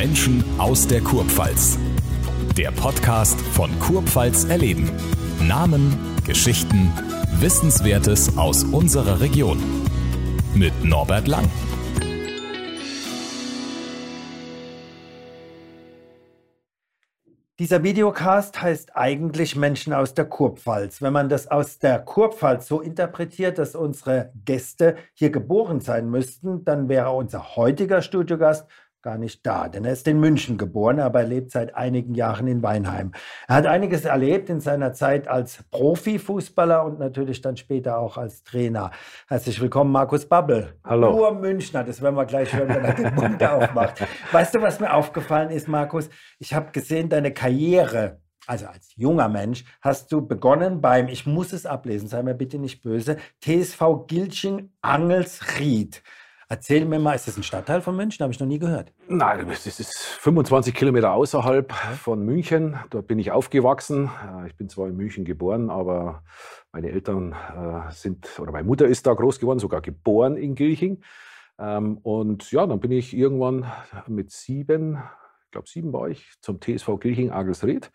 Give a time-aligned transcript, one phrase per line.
[0.00, 1.78] Menschen aus der Kurpfalz.
[2.56, 4.90] Der Podcast von Kurpfalz erleben.
[5.46, 5.94] Namen,
[6.26, 6.90] Geschichten,
[7.38, 9.58] Wissenswertes aus unserer Region.
[10.54, 11.44] Mit Norbert Lang.
[17.58, 21.02] Dieser Videocast heißt eigentlich Menschen aus der Kurpfalz.
[21.02, 26.64] Wenn man das aus der Kurpfalz so interpretiert, dass unsere Gäste hier geboren sein müssten,
[26.64, 28.66] dann wäre unser heutiger Studiogast
[29.02, 32.46] gar nicht da, denn er ist in München geboren, aber er lebt seit einigen Jahren
[32.46, 33.12] in Weinheim.
[33.48, 38.42] Er hat einiges erlebt in seiner Zeit als Profifußballer und natürlich dann später auch als
[38.42, 38.90] Trainer.
[39.28, 40.74] Herzlich willkommen, Markus Babbel.
[40.84, 41.12] Hallo.
[41.12, 44.06] Nur Münchner, das werden wir gleich hören, wenn er den Mund aufmacht.
[44.32, 46.10] Weißt du, was mir aufgefallen ist, Markus?
[46.38, 51.52] Ich habe gesehen, deine Karriere also als junger Mensch, hast du begonnen beim, ich muss
[51.52, 56.02] es ablesen, sei mir bitte nicht böse, TSV Gilching Angelsried.
[56.52, 58.24] Erzähl mir mal, ist das ein Stadtteil von München?
[58.24, 58.92] Habe ich noch nie gehört.
[59.06, 62.76] Nein, das ist 25 Kilometer außerhalb von München.
[62.90, 64.10] Dort bin ich aufgewachsen.
[64.26, 66.24] Äh, ich bin zwar in München geboren, aber
[66.72, 71.04] meine Eltern äh, sind, oder meine Mutter ist da groß geworden, sogar geboren in Gilching.
[71.60, 73.70] Ähm, und ja, dann bin ich irgendwann
[74.08, 75.00] mit sieben,
[75.44, 77.92] ich glaube sieben war ich, zum TSV Gilching Agelsried,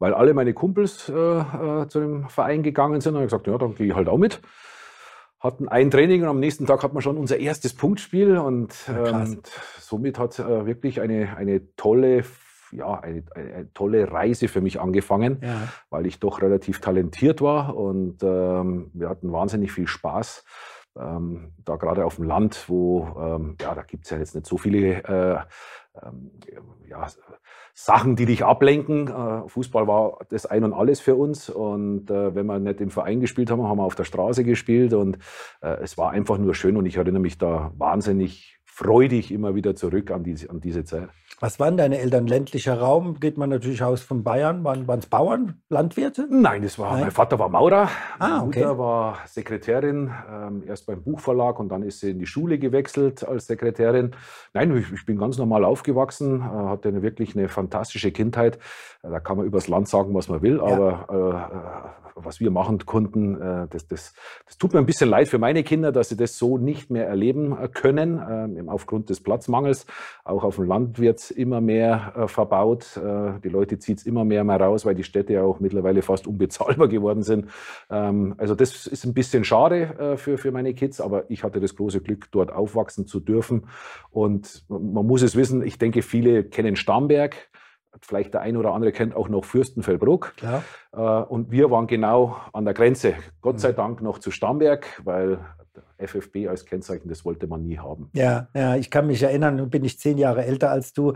[0.00, 3.14] weil alle meine Kumpels äh, äh, zu dem Verein gegangen sind.
[3.14, 4.40] Und ich gesagt, ja, dann gehe ich halt auch mit
[5.44, 9.22] hatten ein Training und am nächsten Tag hatten wir schon unser erstes Punktspiel und ja,
[9.22, 9.42] ähm,
[9.78, 12.24] somit hat äh, wirklich eine, eine tolle
[12.72, 15.68] ja, eine, eine, tolle Reise für mich angefangen, ja.
[15.90, 20.44] weil ich doch relativ talentiert war und ähm, wir hatten wahnsinnig viel Spaß.
[20.96, 24.46] Ähm, da gerade auf dem Land, wo, ähm, ja, da gibt es ja jetzt nicht
[24.46, 25.38] so viele äh,
[26.88, 27.06] ja,
[27.72, 29.08] Sachen, die dich ablenken.
[29.08, 31.50] Äh, Fußball war das Ein und Alles für uns.
[31.50, 34.92] Und äh, wenn wir nicht im Verein gespielt haben, haben wir auf der Straße gespielt.
[34.92, 35.18] Und
[35.60, 36.76] äh, es war einfach nur schön.
[36.76, 41.08] Und ich erinnere mich da wahnsinnig freudig immer wieder zurück an diese, an diese Zeit.
[41.38, 42.26] Was waren deine Eltern?
[42.26, 43.20] Ländlicher Raum?
[43.20, 44.64] Geht man natürlich aus von Bayern?
[44.64, 46.26] Waren es Bauern, Landwirte?
[46.28, 47.02] Nein, das war, Nein.
[47.02, 47.88] mein Vater war Maurer.
[48.18, 48.60] Ah, okay.
[48.60, 52.58] Meine Mutter war Sekretärin, ähm, erst beim Buchverlag und dann ist sie in die Schule
[52.58, 54.10] gewechselt als Sekretärin.
[54.54, 58.58] Nein, ich, ich bin ganz normal aufgewachsen, äh, hatte eine, wirklich eine fantastische Kindheit.
[59.04, 60.64] Äh, da kann man übers Land sagen, was man will, ja.
[60.64, 64.14] aber äh, was wir machen konnten, äh, das, das,
[64.46, 67.06] das tut mir ein bisschen leid für meine Kinder, dass sie das so nicht mehr
[67.06, 69.86] erleben äh, können, ähm, aufgrund des Platzmangels.
[70.24, 73.00] Auch auf dem Land wird es immer mehr äh, verbaut.
[73.44, 76.26] Die Leute ziehen es immer mehr mal raus, weil die Städte ja auch mittlerweile fast
[76.26, 77.46] unbezahlbar geworden sind.
[77.90, 81.76] Ähm, also das ist ein bisschen schade für, für meine Kids, aber ich hatte das
[81.76, 83.66] große Glück, dort aufwachsen zu dürfen.
[84.10, 87.36] Und man muss es wissen, ich denke, viele kennen Starnberg.
[88.00, 90.34] Vielleicht der eine oder andere kennt auch noch Fürstenfeldbruck.
[90.36, 90.64] Klar.
[90.92, 93.14] Äh, und wir waren genau an der Grenze.
[93.40, 93.76] Gott sei mhm.
[93.76, 95.38] Dank noch zu Starnberg, weil
[95.98, 98.10] FFB als Kennzeichen, das wollte man nie haben.
[98.14, 101.14] Ja, ja, ich kann mich erinnern, bin ich zehn Jahre älter als du.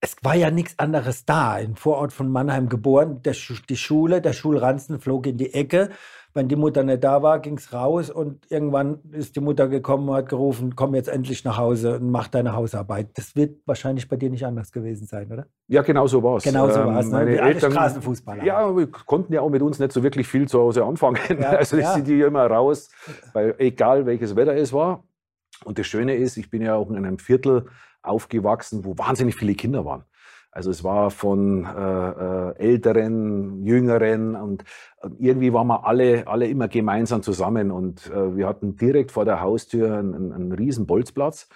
[0.00, 1.58] Es war ja nichts anderes da.
[1.58, 3.22] Im Vorort von Mannheim geboren.
[3.22, 3.34] Der,
[3.68, 5.90] die Schule, der Schulranzen flog in die Ecke
[6.32, 10.08] wenn die Mutter nicht da war, ging es raus und irgendwann ist die Mutter gekommen
[10.08, 13.08] und hat gerufen, komm jetzt endlich nach Hause und mach deine Hausarbeit.
[13.14, 15.46] Das wird wahrscheinlich bei dir nicht anders gewesen sein, oder?
[15.66, 16.44] Ja, genau so war es.
[16.44, 17.06] Genau so war es.
[17.06, 18.44] Ähm, meine Eltern, Straßenfußballer.
[18.44, 21.18] Ja, wir konnten ja auch mit uns nicht so wirklich viel zu Hause anfangen.
[21.40, 21.94] Ja, also ja.
[21.94, 22.90] sind die immer raus,
[23.32, 25.04] weil egal welches Wetter es war.
[25.64, 27.66] Und das Schöne ist, ich bin ja auch in einem Viertel
[28.02, 30.04] aufgewachsen, wo wahnsinnig viele Kinder waren.
[30.52, 34.64] Also es war von äh, äh, Älteren, Jüngeren und
[35.18, 39.40] irgendwie waren wir alle, alle immer gemeinsam zusammen und äh, wir hatten direkt vor der
[39.40, 41.48] Haustür einen, einen riesen Bolzplatz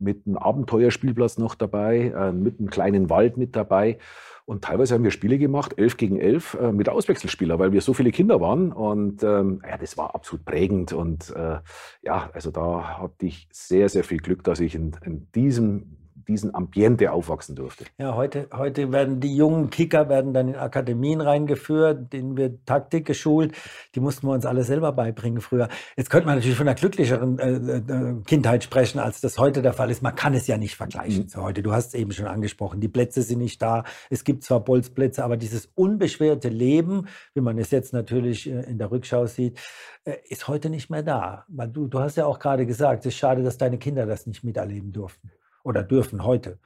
[0.00, 3.98] mit einem Abenteuerspielplatz noch dabei, äh, mit einem kleinen Wald mit dabei.
[4.46, 7.94] Und teilweise haben wir Spiele gemacht, elf gegen elf, äh, mit Auswechselspieler, weil wir so
[7.94, 8.72] viele Kinder waren.
[8.72, 10.92] Und ähm, ja, das war absolut prägend.
[10.92, 11.58] Und äh,
[12.02, 15.99] ja, also da hatte ich sehr, sehr viel Glück, dass ich in, in diesem
[16.30, 17.84] diesen Ambiente aufwachsen durfte.
[17.98, 23.04] Ja, heute, heute werden die jungen Kicker werden dann in Akademien reingeführt, denen wird Taktik
[23.04, 23.52] geschult.
[23.94, 25.68] Die mussten wir uns alle selber beibringen früher.
[25.96, 29.72] Jetzt könnte man natürlich von einer glücklicheren äh, äh, Kindheit sprechen, als das heute der
[29.72, 30.02] Fall ist.
[30.02, 31.28] Man kann es ja nicht vergleichen mhm.
[31.28, 31.62] zu heute.
[31.62, 32.80] Du hast es eben schon angesprochen.
[32.80, 33.84] Die Plätze sind nicht da.
[34.08, 38.78] Es gibt zwar Bolzplätze, aber dieses unbeschwerte Leben, wie man es jetzt natürlich äh, in
[38.78, 39.58] der Rückschau sieht,
[40.04, 41.44] äh, ist heute nicht mehr da.
[41.48, 44.44] Du, du hast ja auch gerade gesagt, es ist schade, dass deine Kinder das nicht
[44.44, 45.32] miterleben durften
[45.62, 46.58] oder dürfen heute?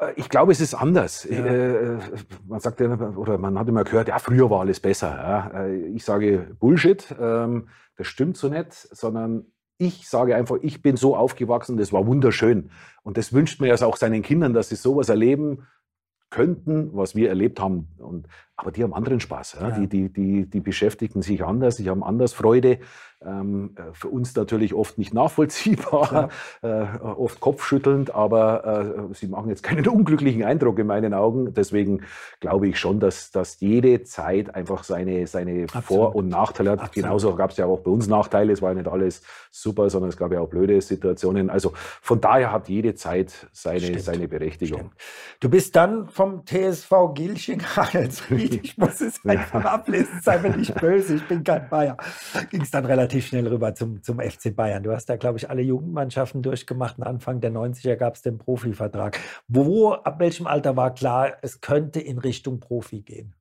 [0.00, 1.24] Äh, ich glaube, es ist anders.
[1.24, 1.44] Ja.
[1.44, 1.98] Äh,
[2.46, 5.52] man sagt ja, oder man hat immer gehört, ja, früher war alles besser.
[5.54, 9.46] Äh, ich sage Bullshit, ähm, das stimmt so nicht, sondern
[9.78, 12.70] ich sage einfach, ich bin so aufgewachsen, das war wunderschön.
[13.02, 15.66] Und das wünscht man ja auch seinen Kindern, dass sie sowas erleben
[16.28, 17.88] könnten, was wir erlebt haben.
[17.98, 18.26] Und
[18.60, 19.56] aber die haben anderen Spaß.
[19.60, 19.68] Ja?
[19.68, 19.78] Ja.
[19.78, 22.78] Die, die, die, die beschäftigen sich anders, die haben anders Freude.
[23.22, 26.30] Ähm, äh, für uns natürlich oft nicht nachvollziehbar,
[26.62, 26.68] äh,
[27.02, 31.52] oft kopfschüttelnd, aber äh, sie machen jetzt keinen unglücklichen Eindruck in meinen Augen.
[31.52, 32.02] Deswegen
[32.40, 36.80] glaube ich schon, dass, dass jede Zeit einfach seine, seine Vor- und Nachteile hat.
[36.80, 36.94] Absolut.
[36.94, 38.54] Genauso gab es ja auch bei uns Nachteile.
[38.54, 41.50] Es war ja nicht alles super, sondern es gab ja auch blöde Situationen.
[41.50, 44.78] Also von daher hat jede Zeit seine, seine Berechtigung.
[44.78, 44.94] Stimmt.
[45.40, 46.90] Du bist dann vom TSV
[48.50, 51.96] Ich muss es einfach ablesen, sei mir nicht böse, ich bin kein Bayer.
[52.50, 54.82] Ging es dann relativ relativ schnell rüber zum, zum FC Bayern.
[54.82, 56.98] Du hast da, glaube ich, alle Jugendmannschaften durchgemacht.
[56.98, 59.18] Und Anfang der 90er gab es den Profivertrag.
[59.48, 63.34] Wo, ab welchem Alter war klar, es könnte in Richtung Profi gehen?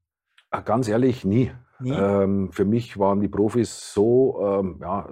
[0.49, 1.51] Ah, ganz ehrlich, nie.
[1.85, 5.07] Ähm, für mich waren die Profis so, ähm, ja,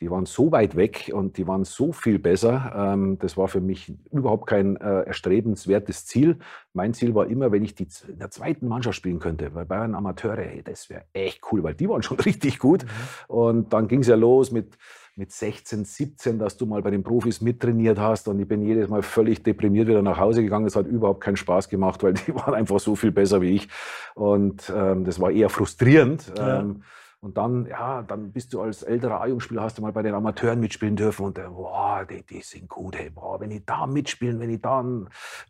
[0.00, 2.72] die waren so weit weg und die waren so viel besser.
[2.74, 6.38] Ähm, das war für mich überhaupt kein äh, erstrebenswertes Ziel.
[6.72, 9.94] Mein Ziel war immer, wenn ich die in der zweiten Mannschaft spielen könnte, weil Bayern
[9.94, 12.84] Amateure, hey, das wäre echt cool, weil die waren schon richtig gut.
[12.84, 13.34] Mhm.
[13.34, 14.78] Und dann ging es ja los mit
[15.20, 18.26] mit 16, 17, dass du mal bei den Profis mittrainiert hast.
[18.26, 20.66] Und ich bin jedes Mal völlig deprimiert wieder nach Hause gegangen.
[20.66, 23.68] Es hat überhaupt keinen Spaß gemacht, weil die waren einfach so viel besser wie ich.
[24.14, 26.32] Und ähm, das war eher frustrierend.
[26.38, 26.60] Ja.
[26.60, 26.82] Ähm,
[27.20, 30.58] und dann, ja, dann bist du als älterer A-Jugendspieler, hast du mal bei den Amateuren
[30.58, 34.40] mitspielen dürfen und äh, boah, die, die sind gut, hey, boah, wenn ich da mitspielen,
[34.40, 34.82] wenn ich da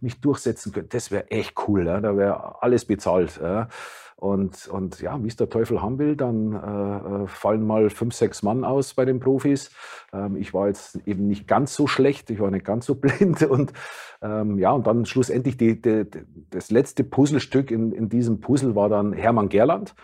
[0.00, 3.38] mich durchsetzen könnte, das wäre echt cool, ja, da wäre alles bezahlt.
[3.40, 3.68] Ja.
[4.16, 8.14] Und, und ja, wie es der Teufel haben will, dann äh, äh, fallen mal fünf,
[8.14, 9.70] sechs Mann aus bei den Profis.
[10.12, 13.42] Ähm, ich war jetzt eben nicht ganz so schlecht, ich war nicht ganz so blind.
[13.44, 13.72] Und
[14.20, 16.04] ähm, ja, und dann schlussendlich die, die,
[16.50, 19.94] das letzte Puzzlestück in, in diesem Puzzle war dann Hermann Gerland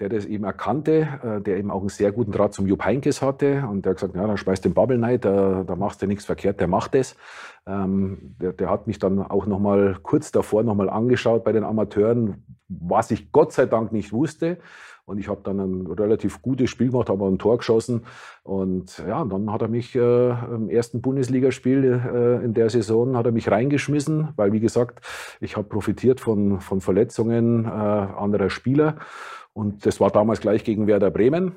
[0.00, 3.22] der das eben erkannte, äh, der eben auch einen sehr guten Draht zum Jupp Heinkes
[3.22, 6.06] hatte und der hat gesagt, ja, dann schmeißt den Bubble rein, da, da machst du
[6.06, 7.16] nichts verkehrt, der macht das.
[7.66, 11.52] Ähm, der, der, hat mich dann auch noch mal kurz davor noch mal angeschaut bei
[11.52, 14.58] den Amateuren, was ich Gott sei Dank nicht wusste.
[15.06, 18.02] Und ich habe dann ein relativ gutes Spiel gemacht, habe ein Tor geschossen.
[18.42, 23.24] Und ja, dann hat er mich äh, im ersten Bundesligaspiel äh, in der Saison hat
[23.24, 25.06] er mich reingeschmissen, weil wie gesagt,
[25.40, 28.96] ich habe profitiert von, von Verletzungen äh, anderer Spieler.
[29.56, 31.52] Und das war damals gleich gegen Werder Bremen.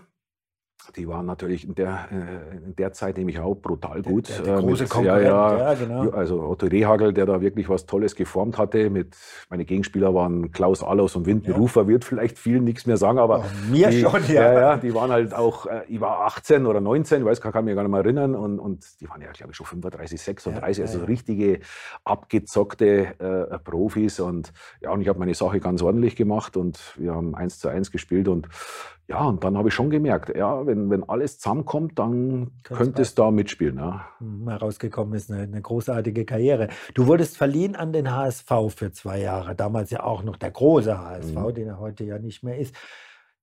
[0.96, 4.30] Die waren natürlich in der, äh, in der Zeit nämlich auch brutal gut.
[4.30, 6.10] Der, der, der große mit, Konkurrent, ja, ja, genau.
[6.10, 8.90] Also Otto Rehagel, der da wirklich was Tolles geformt hatte.
[8.90, 9.16] Mit,
[9.50, 11.88] meine Gegenspieler waren Klaus Allers und Windenrufer, ja.
[11.88, 14.54] wird vielleicht vielen nichts mehr sagen, aber oh, mir die, schon, ja.
[14.54, 14.78] ja.
[14.78, 17.84] Die waren halt auch, äh, ich war 18 oder 19, ich weiß, kann mich gar
[17.84, 18.36] nicht mehr erinnern.
[18.36, 21.60] Und, und die waren ja, glaube ich, schon 35, 36, also richtige
[22.04, 24.20] abgezockte äh, Profis.
[24.20, 27.68] Und ja, und ich habe meine Sache ganz ordentlich gemacht und wir haben eins zu
[27.70, 28.48] eins gespielt und
[29.10, 33.16] ja, und dann habe ich schon gemerkt, ja, wenn, wenn alles zusammenkommt, dann könnte es
[33.16, 33.78] da mitspielen.
[33.78, 34.06] Ja.
[34.20, 36.68] Hm, herausgekommen ist eine, eine, großartige Karriere.
[36.94, 40.96] Du wurdest verliehen an den HSV für zwei Jahre, damals ja auch noch der große
[40.96, 41.54] HSV, mhm.
[41.56, 42.76] den er heute ja nicht mehr ist.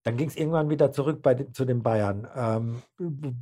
[0.05, 2.29] Dann ging es irgendwann wieder zurück bei, zu den Bayern.
[2.37, 2.83] Ähm,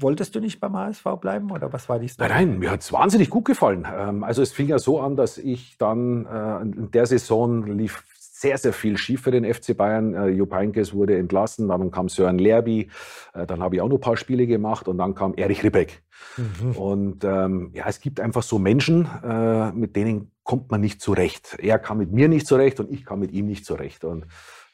[0.00, 2.30] wolltest du nicht beim HSV bleiben oder was war die Story?
[2.30, 3.86] Nein, nein, mir hat es wahnsinnig gut gefallen.
[3.94, 8.02] Ähm, also es fing ja so an, dass ich dann äh, in der Saison lief
[8.44, 10.12] sehr, sehr viel schief für den FC Bayern.
[10.12, 12.90] Äh, Jupp Heynckes wurde entlassen, dann kam Sören Lerby,
[13.32, 16.02] äh, dann habe ich auch noch ein paar Spiele gemacht und dann kam Erich Ribbeck.
[16.36, 16.72] Mhm.
[16.72, 21.56] Und ähm, ja, es gibt einfach so Menschen, äh, mit denen kommt man nicht zurecht.
[21.58, 24.04] Er kam mit mir nicht zurecht und ich kam mit ihm nicht zurecht.
[24.04, 24.26] Und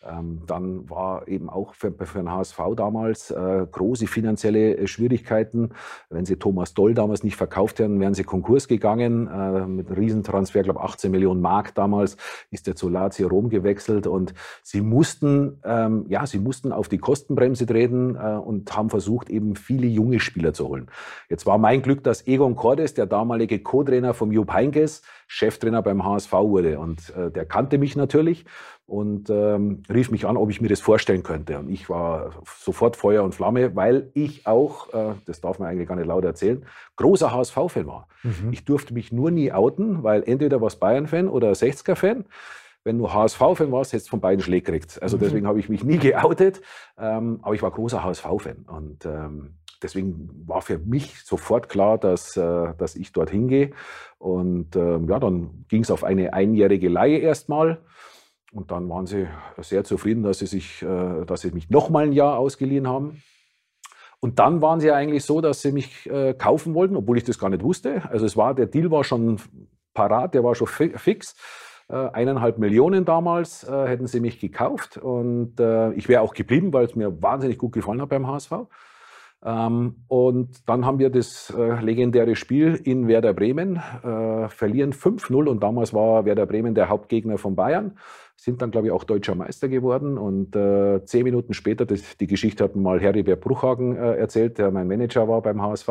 [0.06, 5.70] ähm, dann war eben auch für, für den HSV damals äh, große finanzielle äh, Schwierigkeiten.
[6.08, 9.28] Wenn sie Thomas Doll damals nicht verkauft hätten, wären sie Konkurs gegangen.
[9.28, 12.16] Äh, mit einem Riesentransfer, glaube 18 Millionen Mark damals,
[12.50, 14.32] ist der zu Lazio Rom gewechselt und
[14.62, 19.54] sie mussten, ähm, ja, sie mussten auf die Kostenbremse treten äh, und haben versucht, eben
[19.54, 20.88] viele junge Spieler zu holen.
[21.28, 26.04] Jetzt war mein Glück, dass Egon Cordes, der damalige Co-Trainer vom Jupp Heynckes, Cheftrainer beim
[26.04, 28.44] HSV wurde und äh, der kannte mich natürlich
[28.84, 31.56] und ähm, rief mich an, ob ich mir das vorstellen könnte.
[31.60, 35.86] Und ich war sofort Feuer und Flamme, weil ich auch, äh, das darf man eigentlich
[35.86, 38.08] gar nicht laut erzählen, großer HSV-Fan war.
[38.24, 38.52] Mhm.
[38.52, 42.24] Ich durfte mich nur nie outen, weil entweder was Bayern-Fan oder 60er-Fan.
[42.82, 45.00] Wenn du HSV-Fan warst, hättest du von beiden Schläge gekriegt.
[45.00, 45.20] Also mhm.
[45.20, 46.60] deswegen habe ich mich nie geoutet,
[46.98, 48.66] ähm, aber ich war großer HSV-Fan.
[48.66, 53.70] Und ähm, deswegen war für mich sofort klar, dass, äh, dass ich dorthin gehe.
[54.18, 57.82] Und ähm, ja, dann ging es auf eine einjährige Leihe erstmal.
[58.52, 62.12] Und dann waren sie sehr zufrieden, dass sie, sich, äh, dass sie mich nochmal ein
[62.12, 63.22] Jahr ausgeliehen haben.
[64.20, 67.38] Und dann waren sie eigentlich so, dass sie mich äh, kaufen wollten, obwohl ich das
[67.38, 68.02] gar nicht wusste.
[68.10, 69.40] Also es war, der Deal war schon
[69.94, 71.34] parat, der war schon fix.
[71.88, 75.54] Eineinhalb Millionen damals hätten sie mich gekauft und
[75.96, 78.52] ich wäre auch geblieben, weil es mir wahnsinnig gut gefallen hat beim HSV.
[79.44, 85.48] Ähm, und dann haben wir das äh, legendäre Spiel in Werder Bremen, äh, verlieren 5-0
[85.48, 87.96] und damals war Werder Bremen der Hauptgegner von Bayern
[88.40, 90.16] sind dann, glaube ich, auch deutscher Meister geworden.
[90.16, 94.70] Und äh, zehn Minuten später, das, die Geschichte hat mal Heribert Bruchhagen äh, erzählt, der
[94.70, 95.88] mein Manager war beim HSV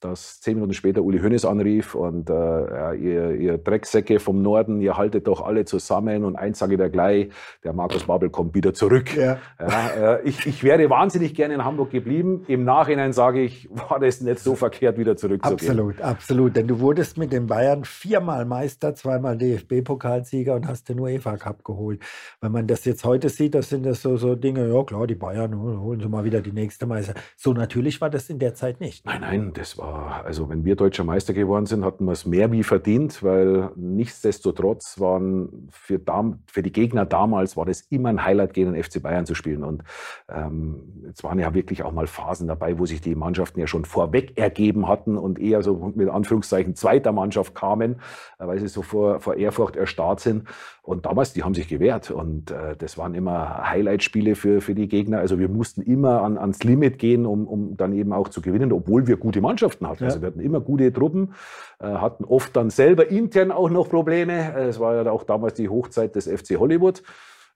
[0.00, 4.96] dass zehn Minuten später Uli Hoeneß anrief und äh, ihr, ihr, Drecksäcke vom Norden, ihr
[4.96, 7.30] haltet doch alle zusammen und eins sage ich da gleich,
[7.64, 9.16] der Markus Babbel kommt wieder zurück.
[9.16, 9.38] Ja.
[9.58, 12.44] Ja, äh, ich, ich wäre wahnsinnig gerne in Hamburg geblieben.
[12.46, 15.70] Im Nachhinein sage ich, war das nicht so verkehrt, wieder zurückzugehen.
[15.70, 16.56] Absolut, absolut.
[16.56, 21.64] Denn du wurdest mit den Bayern viermal Meister, zweimal DFB-Pokalsieger und hast den UEFA Cup
[21.64, 22.00] geholt.
[22.40, 25.16] Wenn man das jetzt heute sieht, das sind das so, so Dinge, ja klar, die
[25.16, 27.14] Bayern holen sie mal wieder die nächste Meister.
[27.36, 29.04] So natürlich war das in der Zeit nicht.
[29.04, 29.87] Nein, nein, das war
[30.24, 35.00] also wenn wir deutscher Meister geworden sind, hatten wir es mehr wie verdient, weil nichtsdestotrotz
[35.00, 36.00] waren für,
[36.46, 39.64] für die Gegner damals war das immer ein Highlight, gegen den FC Bayern zu spielen.
[39.64, 39.84] Und
[40.28, 43.84] ähm, es waren ja wirklich auch mal Phasen dabei, wo sich die Mannschaften ja schon
[43.84, 47.96] vorweg ergeben hatten und eher so mit Anführungszeichen zweiter Mannschaft kamen,
[48.38, 50.44] äh, weil sie so vor, vor Ehrfurcht erstarrt sind.
[50.82, 54.88] Und damals, die haben sich gewehrt und äh, das waren immer Highlight-Spiele für, für die
[54.88, 55.18] Gegner.
[55.18, 58.72] Also wir mussten immer an, ans Limit gehen, um, um dann eben auch zu gewinnen,
[58.72, 59.42] obwohl wir gute
[59.80, 60.04] Mannschaften hatten.
[60.04, 60.08] Ja.
[60.08, 61.34] Also wir hatten immer gute Truppen,
[61.80, 64.54] äh, hatten oft dann selber intern auch noch Probleme.
[64.54, 67.02] Es war ja auch damals die Hochzeit des FC Hollywood.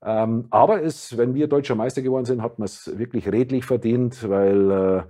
[0.04, 4.28] Ähm, aber es, wenn wir deutscher Meister geworden sind, hat man es wirklich redlich verdient,
[4.28, 5.02] weil äh,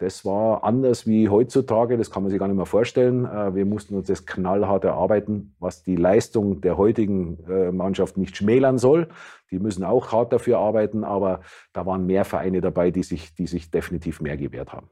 [0.00, 3.26] das war anders wie heutzutage, das kann man sich gar nicht mehr vorstellen.
[3.26, 8.34] Äh, wir mussten uns das knallhart erarbeiten, was die Leistung der heutigen äh, Mannschaft nicht
[8.36, 9.08] schmälern soll.
[9.50, 11.42] Die müssen auch hart dafür arbeiten, aber
[11.74, 14.88] da waren mehr Vereine dabei, die sich, die sich definitiv mehr gewehrt haben.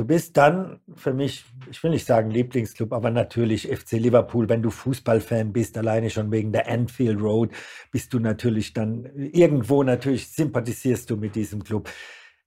[0.00, 4.48] Du bist dann für mich, ich will nicht sagen Lieblingsclub, aber natürlich FC Liverpool.
[4.48, 7.50] Wenn du Fußballfan bist, alleine schon wegen der Anfield Road,
[7.92, 11.90] bist du natürlich dann irgendwo natürlich sympathisierst du mit diesem Club.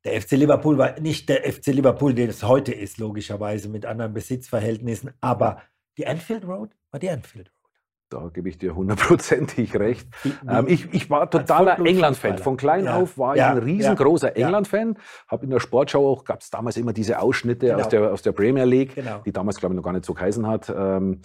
[0.03, 4.13] Der FC Liverpool war nicht der FC Liverpool, der es heute ist, logischerweise mit anderen
[4.13, 5.61] Besitzverhältnissen, aber
[5.99, 7.52] die Anfield Road war die Anfield Road.
[8.13, 10.07] Da gebe ich dir hundertprozentig recht.
[10.47, 12.37] Ähm, ich, ich, war totaler England-Fan.
[12.37, 12.95] Von klein ja.
[12.95, 14.45] auf war ich ein riesengroßer ja.
[14.45, 14.97] England-Fan.
[15.27, 17.79] Habe in der Sportschau auch, gab es damals immer diese Ausschnitte genau.
[17.79, 19.19] aus, der, aus der Premier League, genau.
[19.25, 20.71] die damals, glaube ich, noch gar nicht so geheißen hat.
[20.75, 21.21] Ähm,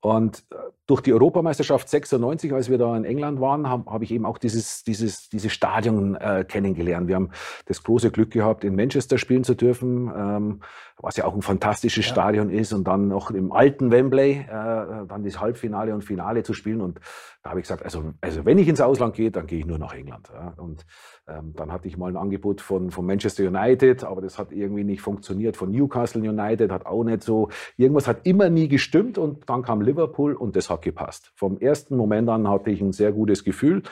[0.00, 0.56] und äh,
[0.86, 4.38] durch die Europameisterschaft 96, als wir da in England waren, habe hab ich eben auch
[4.38, 7.06] dieses, dieses, dieses Stadion äh, kennengelernt.
[7.06, 7.30] Wir haben
[7.66, 10.60] das große Glück gehabt, in Manchester spielen zu dürfen, ähm,
[11.02, 12.12] was ja auch ein fantastisches ja.
[12.12, 12.72] Stadion ist.
[12.72, 16.80] Und dann noch im alten Wembley, äh, dann das Halbfinale und Finale zu spielen.
[16.80, 17.00] Und
[17.42, 19.78] da habe ich gesagt, also, also wenn ich ins Ausland gehe, dann gehe ich nur
[19.78, 20.30] nach England.
[20.32, 20.52] Ja.
[20.56, 20.84] Und
[21.26, 24.84] ähm, dann hatte ich mal ein Angebot von, von Manchester United, aber das hat irgendwie
[24.84, 25.56] nicht funktioniert.
[25.56, 27.48] Von Newcastle United hat auch nicht so.
[27.76, 31.32] Irgendwas hat immer nie gestimmt und dann kam Liverpool und das hat gepasst.
[31.34, 33.82] Vom ersten Moment an hatte ich ein sehr gutes Gefühl.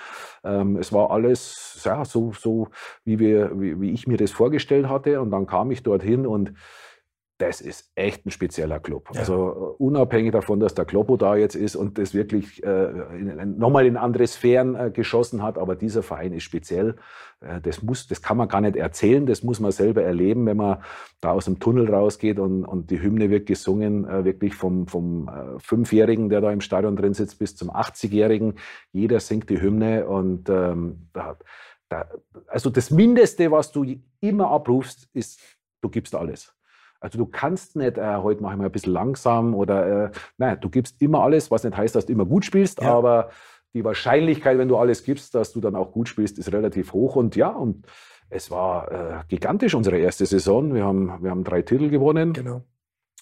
[0.45, 2.69] Ähm, es war alles ja, so, so
[3.05, 6.53] wie, wir, wie, wie ich mir das vorgestellt hatte und dann kam ich dorthin und
[7.39, 9.11] das ist echt ein spezieller Club.
[9.13, 9.21] Ja.
[9.21, 12.89] Also äh, unabhängig davon, dass der Kloppo da jetzt ist und das wirklich äh,
[13.47, 16.97] nochmal in andere Sphären äh, geschossen hat, aber dieser Verein ist speziell.
[17.41, 20.57] Äh, das, muss, das kann man gar nicht erzählen, das muss man selber erleben, wenn
[20.57, 20.83] man
[21.21, 25.29] da aus dem Tunnel rausgeht und, und die Hymne wird gesungen, äh, wirklich vom, vom
[25.29, 28.55] äh, Fünfjährigen, der da im Stadion drin sitzt, bis zum 80-Jährigen.
[28.91, 31.37] Jeder singt die Hymne und ähm, da,
[31.89, 32.09] da,
[32.49, 33.87] also das Mindeste, was du
[34.21, 35.41] immer abrufst, ist,
[35.81, 36.53] du gibst alles.
[37.01, 40.59] Also du kannst nicht, äh, heute mache ich mal ein bisschen langsam oder, äh, nein,
[40.61, 42.93] du gibst immer alles, was nicht heißt, dass du immer gut spielst, ja.
[42.93, 43.31] aber
[43.75, 47.17] die Wahrscheinlichkeit, wenn du alles gibst, dass du dann auch gut spielst, ist relativ hoch.
[47.17, 47.87] Und ja, und
[48.31, 50.75] es war äh, gigantisch unsere erste Saison.
[50.75, 52.33] Wir haben, wir haben drei Titel gewonnen.
[52.33, 52.63] Genau.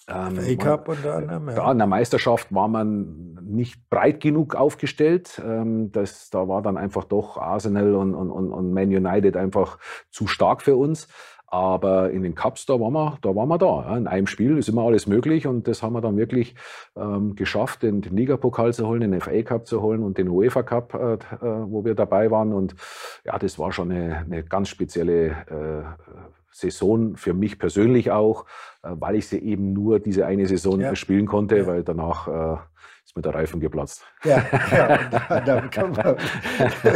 [0.09, 1.49] Ähm, A-Cup unter anderem.
[1.49, 1.55] Ja.
[1.55, 5.41] Da in der Meisterschaft war man nicht breit genug aufgestellt.
[5.45, 9.79] Ähm, das, da war dann einfach doch Arsenal und, und, und Man United einfach
[10.09, 11.09] zu stark für uns.
[11.49, 13.33] Aber in den Cups, da waren wir da.
[13.33, 13.97] Waren wir da.
[13.97, 16.55] In einem Spiel ist immer alles möglich und das haben wir dann wirklich
[16.97, 20.63] ähm, geschafft, den, den Ligapokal zu holen, den FA Cup zu holen und den UEFA
[20.63, 22.51] Cup, äh, äh, wo wir dabei waren.
[22.51, 22.75] Und
[23.23, 25.83] ja, das war schon eine, eine ganz spezielle äh,
[26.51, 28.45] Saison für mich persönlich auch,
[28.83, 30.95] äh, weil ich sie eben nur diese eine Saison ja.
[30.95, 31.67] spielen konnte, ja.
[31.67, 32.57] weil danach äh,
[33.07, 34.05] ist mir der Reifen geplatzt.
[34.25, 36.17] Ja, ja da, da kann, man,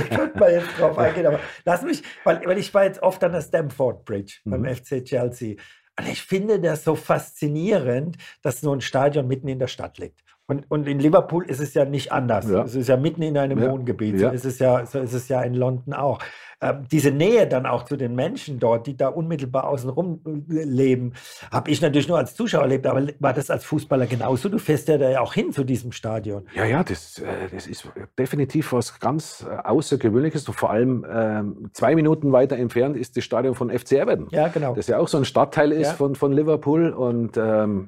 [0.10, 1.26] kann man jetzt drauf eingehen.
[1.26, 4.76] Aber lass mich, weil, weil ich war jetzt oft an der Stamford Bridge beim mhm.
[4.76, 5.56] FC Chelsea.
[5.98, 10.22] Und ich finde das so faszinierend, dass so ein Stadion mitten in der Stadt liegt.
[10.52, 12.50] Und, und in Liverpool ist es ja nicht anders.
[12.50, 12.64] Ja.
[12.64, 13.72] Es ist ja mitten in einem ja.
[13.72, 14.20] Wohngebiet.
[14.20, 16.20] So, ist es ja, so ist es ja in London auch.
[16.60, 21.14] Ähm, diese Nähe dann auch zu den Menschen dort, die da unmittelbar außenrum leben,
[21.54, 22.86] habe ich natürlich nur als Zuschauer erlebt.
[22.86, 24.50] Aber war das als Fußballer genauso?
[24.50, 26.46] Du fährst ja da ja auch hin zu diesem Stadion.
[26.54, 27.88] Ja, ja, das, äh, das ist
[28.20, 30.50] definitiv was ganz äh, Außergewöhnliches.
[30.50, 34.28] Und vor allem ähm, zwei Minuten weiter entfernt ist das Stadion von FC Everton.
[34.32, 34.76] Ja, genau.
[34.76, 35.94] Das ja auch so ein Stadtteil ist ja.
[35.94, 36.90] von, von Liverpool.
[36.90, 37.88] Und ähm,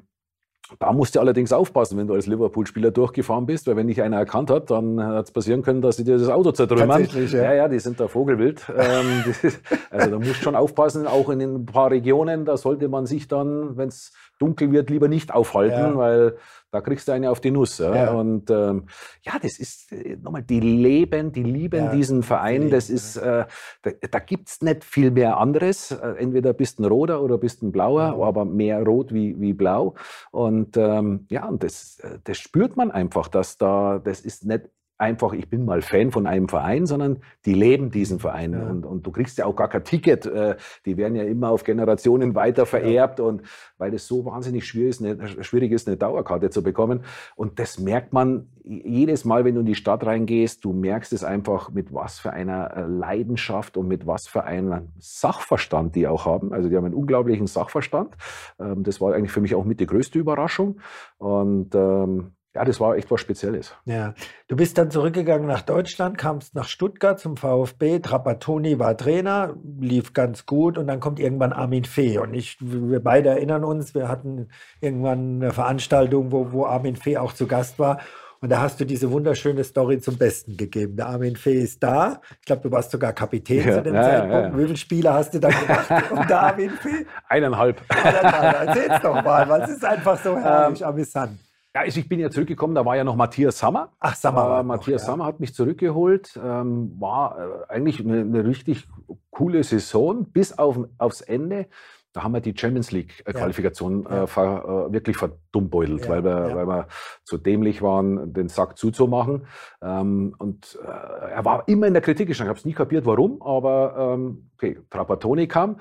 [0.78, 4.18] Da musst du allerdings aufpassen, wenn du als Liverpool-Spieler durchgefahren bist, weil wenn dich einer
[4.18, 7.06] erkannt hat, dann hat es passieren können, dass sie dir das Auto zertrümmern.
[7.14, 7.42] Ja.
[7.42, 8.64] ja, ja, die sind da Vogelwild.
[8.76, 9.24] ähm,
[9.90, 13.28] also da musst du schon aufpassen, auch in ein paar Regionen, da sollte man sich
[13.28, 15.96] dann, wenn es dunkel wird, lieber nicht aufhalten, ja.
[15.96, 16.36] weil
[16.74, 17.78] da kriegst du eine auf die Nuss.
[17.78, 17.94] Ja?
[17.94, 18.10] ja.
[18.10, 18.86] Und ähm,
[19.22, 22.68] ja, das ist äh, nochmal, die leben, die lieben ja, diesen Verein.
[22.68, 23.44] Das ist, äh,
[23.82, 25.92] da, da gibt es nicht viel mehr anderes.
[25.92, 28.26] Äh, entweder bist ein roter oder bist ein blauer, ja.
[28.26, 29.94] aber mehr rot wie, wie blau.
[30.32, 34.68] Und ähm, ja, und das, äh, das spürt man einfach, dass da, das ist nicht
[35.04, 38.52] einfach, ich bin mal Fan von einem Verein, sondern die leben diesen Verein.
[38.52, 38.66] Ja.
[38.68, 40.26] Und, und du kriegst ja auch gar kein Ticket.
[40.26, 40.56] Äh,
[40.86, 43.18] die werden ja immer auf Generationen weiter vererbt.
[43.18, 43.26] Ja.
[43.26, 43.42] Und
[43.78, 47.04] weil es so wahnsinnig schwierig ist, eine, schwierig ist, eine Dauerkarte zu bekommen.
[47.36, 50.64] Und das merkt man jedes Mal, wenn du in die Stadt reingehst.
[50.64, 54.88] Du merkst es einfach, mit was für einer äh, Leidenschaft und mit was für einem
[54.98, 56.52] Sachverstand die auch haben.
[56.52, 58.14] Also die haben einen unglaublichen Sachverstand.
[58.58, 60.80] Ähm, das war eigentlich für mich auch mit die größte Überraschung.
[61.18, 63.74] Und ähm, ja, das war echt was Spezielles.
[63.84, 64.14] Ja,
[64.46, 67.98] du bist dann zurückgegangen nach Deutschland, kamst nach Stuttgart zum VfB.
[67.98, 72.18] Trapattoni war Trainer, lief ganz gut und dann kommt irgendwann Armin Fee.
[72.18, 77.16] Und ich, wir beide erinnern uns, wir hatten irgendwann eine Veranstaltung, wo, wo Armin Fee
[77.16, 77.98] auch zu Gast war.
[78.40, 80.96] Und da hast du diese wunderschöne Story zum Besten gegeben.
[80.96, 82.20] Der Armin Fee ist da.
[82.40, 84.52] Ich glaube, du warst sogar Kapitän ja, zu dem ja, Zeitpunkt.
[84.52, 87.06] Ja, Wie viele Spiele hast du da gemacht unter Armin Fee?
[87.28, 87.80] Eineinhalb.
[87.88, 88.68] Eineinhalb.
[88.68, 91.40] Erzähl's doch mal, weil es ist einfach so herrlich ähm, amüsant.
[91.74, 93.90] Ja, also ich bin ja zurückgekommen, da war ja noch Matthias Sammer.
[93.98, 94.60] Ach, Sammer.
[94.60, 95.12] Äh, Matthias noch, ja.
[95.12, 96.38] Sammer hat mich zurückgeholt.
[96.42, 98.86] Ähm, war äh, eigentlich eine, eine, richtig
[99.30, 101.66] coole Saison, bis auf, aufs Ende.
[102.12, 104.24] Da haben wir die Champions League-Qualifikation äh, ja.
[104.24, 106.86] äh, wirklich verdummbeutelt, ja, weil, wir, weil wir
[107.24, 109.48] zu dämlich waren, den Sack zuzumachen.
[109.82, 113.42] Ähm, und äh, er war immer in der Kritik Ich habe es nie kapiert, warum,
[113.42, 115.78] aber ähm, okay, Trapattoni kam.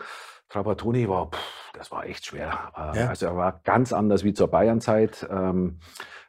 [0.49, 2.71] Trapattoni war, pff, das war echt schwer.
[2.75, 3.07] Ja.
[3.09, 5.27] Also er war ganz anders wie zur Bayernzeit.
[5.29, 5.79] Ähm,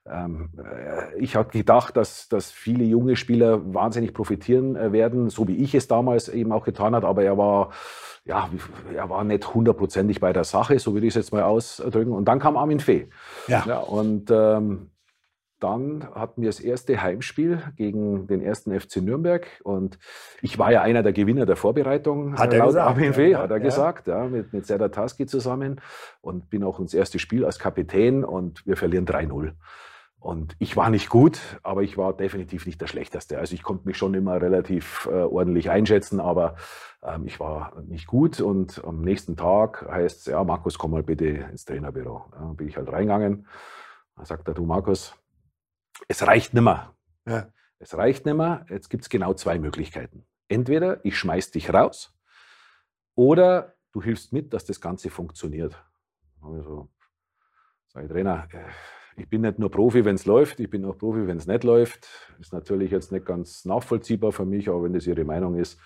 [0.07, 5.49] ähm, äh, ich habe gedacht, dass, dass viele junge Spieler wahnsinnig profitieren äh, werden, so
[5.49, 7.71] wie ich es damals eben auch getan habe, aber er war
[8.27, 8.49] ja,
[8.95, 12.13] er war nicht hundertprozentig bei der Sache, so würde ich es jetzt mal ausdrücken.
[12.13, 13.11] Und dann kam Armin Fee.
[13.49, 13.65] Ja.
[13.67, 14.91] ja und ähm,
[15.65, 19.99] dann hatten wir das erste Heimspiel gegen den ersten FC Nürnberg und
[20.43, 22.37] ich war ja einer der Gewinner der Vorbereitung.
[22.39, 23.63] Hat er gesagt, Armin ja, hat er ja.
[23.63, 25.81] gesagt, ja, mit, mit Serdar Taski zusammen
[26.21, 29.53] und bin auch ins erste Spiel als Kapitän und wir verlieren 3-0.
[30.19, 33.39] Und ich war nicht gut, aber ich war definitiv nicht der Schlechteste.
[33.39, 36.57] Also ich konnte mich schon immer relativ äh, ordentlich einschätzen, aber
[37.03, 38.39] ähm, ich war nicht gut.
[38.43, 42.25] Und am nächsten Tag heißt es, ja, Markus, komm mal bitte ins Trainerbüro.
[42.33, 43.47] Da bin ich halt reingegangen.
[44.15, 45.15] Da sagt er, du Markus,
[46.09, 46.97] es reicht nimmer.
[47.27, 47.49] Ja.
[47.79, 48.65] Es reicht nimmer.
[48.69, 50.25] Jetzt gibt es genau zwei Möglichkeiten.
[50.49, 52.15] Entweder ich schmeiß dich raus
[53.15, 55.77] oder du hilfst mit, dass das Ganze funktioniert.
[56.43, 56.89] Also,
[57.89, 58.65] sage ich, Trainer, äh,
[59.17, 61.65] ich bin nicht nur Profi, wenn es läuft, ich bin auch Profi, wenn es nicht
[61.65, 62.09] läuft.
[62.41, 65.79] Ist natürlich jetzt nicht ganz nachvollziehbar für mich, aber wenn das Ihre Meinung ist,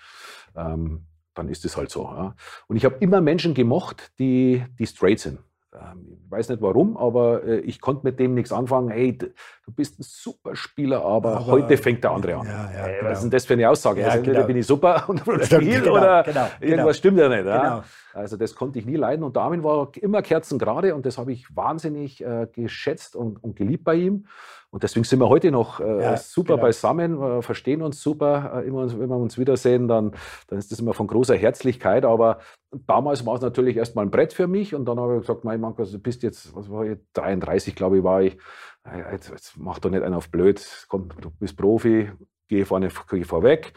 [0.55, 2.03] ähm, dann ist es halt so.
[2.03, 2.35] Ja.
[2.67, 5.39] Und ich habe immer Menschen gemocht, die, die straight sind.
[5.73, 8.89] Ähm, ich weiß nicht warum, aber äh, ich konnte mit dem nichts anfangen.
[8.89, 12.47] Hey, du bist ein super Spieler, aber, aber heute fängt der andere an.
[12.47, 13.09] Ja, ja, genau.
[13.09, 14.01] Was ist denn das für eine Aussage?
[14.01, 14.47] Ja, also entweder genau.
[14.47, 16.93] bin ich super und Spiel genau, oder genau, irgendwas genau.
[16.93, 17.45] stimmt ja nicht.
[17.45, 17.83] Ja?
[18.13, 19.23] Also das konnte ich nie leiden.
[19.23, 23.83] Und Darwin war immer kerzengerade und das habe ich wahnsinnig äh, geschätzt und, und, geliebt
[23.83, 24.25] bei ihm.
[24.71, 26.67] Und deswegen sind wir heute noch äh, ja, super genau.
[26.67, 28.61] beisammen, wir verstehen uns super.
[28.61, 30.11] Äh, immer, wenn wir uns wiedersehen, dann,
[30.47, 32.05] dann ist das immer von großer Herzlichkeit.
[32.05, 32.39] Aber
[32.85, 34.75] damals war es natürlich erstmal ein Brett für mich.
[34.75, 37.97] Und dann habe ich gesagt, mein Mann, du bist jetzt, was war ich, 33, glaube
[37.97, 38.37] ich, war ich.
[38.83, 40.85] Äh, jetzt, jetzt mach doch nicht einen auf blöd.
[40.87, 42.11] Komm, du bist Profi,
[42.47, 43.73] geh vorne geh vorweg.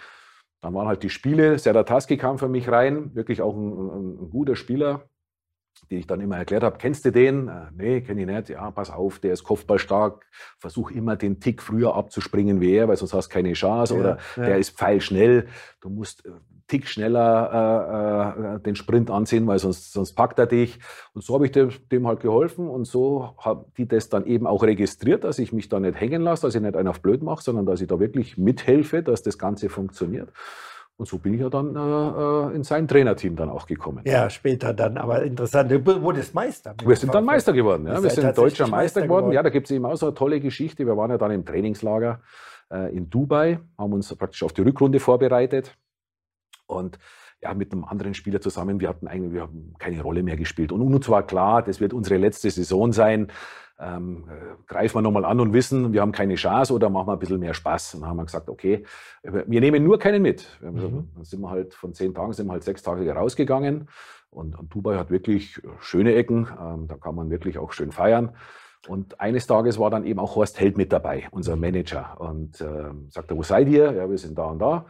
[0.60, 1.58] Dann waren halt die Spiele.
[1.58, 5.08] Serdar Taski kam für mich rein, wirklich auch ein, ein, ein guter Spieler,
[5.90, 6.78] den ich dann immer erklärt habe.
[6.78, 7.48] Kennst du den?
[7.48, 8.48] Äh, nee, kenne ich nicht.
[8.48, 10.24] Ja, pass auf, der ist kopfballstark.
[10.58, 13.94] Versuch immer den Tick früher abzuspringen wie er, weil sonst hast du keine Chance.
[13.94, 14.44] Ja, Oder ja.
[14.44, 15.48] der ist pfeilschnell.
[15.80, 16.30] Du musst äh,
[16.68, 20.78] Tick schneller äh, äh, den Sprint anziehen, weil sonst, sonst packt er dich.
[21.12, 24.46] Und so habe ich dem, dem, halt geholfen und so haben die das dann eben
[24.46, 27.22] auch registriert, dass ich mich da nicht hängen lasse, dass ich nicht einen auf blöd
[27.22, 30.32] mache, sondern dass ich da wirklich mithelfe, dass das Ganze funktioniert.
[30.96, 34.02] Und so bin ich ja dann äh, äh in sein Trainerteam dann auch gekommen.
[34.04, 35.70] Ja, später dann, aber interessant.
[35.70, 36.74] Du wurdest Meister.
[36.84, 37.86] Wir sind dann Meister geworden.
[37.86, 38.02] Ja.
[38.02, 39.24] Wir sind deutscher Meister geworden.
[39.24, 39.34] geworden.
[39.34, 40.86] Ja, da gibt es eben auch so eine tolle Geschichte.
[40.86, 42.20] Wir waren ja dann im Trainingslager
[42.70, 45.76] äh, in Dubai, haben uns praktisch auf die Rückrunde vorbereitet.
[46.66, 46.98] Und
[47.42, 50.72] ja, mit einem anderen Spieler zusammen, wir hatten eigentlich wir haben keine Rolle mehr gespielt.
[50.72, 53.32] Und uns war klar, das wird unsere letzte Saison sein.
[53.78, 57.14] Ähm, äh, greifen wir nochmal an und wissen, wir haben keine Chance oder machen wir
[57.14, 57.94] ein bisschen mehr Spaß.
[57.94, 58.84] Und dann haben wir gesagt, okay,
[59.22, 60.46] wir nehmen nur keinen mit.
[60.60, 61.08] Mhm.
[61.14, 63.88] Dann sind wir halt von zehn Tagen, sind wir halt sechs Tage rausgegangen.
[64.30, 68.32] Und, und Dubai hat wirklich schöne Ecken, ähm, da kann man wirklich auch schön feiern.
[68.88, 72.20] Und eines Tages war dann eben auch Horst Held mit dabei, unser Manager.
[72.20, 73.92] Und äh, sagte, wo seid ihr?
[73.92, 74.86] Ja, wir sind da und da.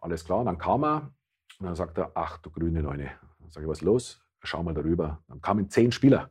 [0.00, 0.44] Alles klar.
[0.44, 1.10] Dann kam er
[1.58, 3.10] und dann sagt er, ach du grüne Neune.
[3.40, 4.24] Dann sage ich, was ist los?
[4.42, 5.22] Schau mal darüber.
[5.28, 6.30] Dann kamen zehn Spieler.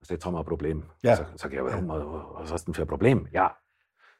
[0.00, 0.84] Also jetzt haben wir ein Problem.
[1.02, 1.16] Ja.
[1.16, 3.28] Sag, sag ich, ja, warum, was hast du denn für ein Problem?
[3.32, 3.56] Ja,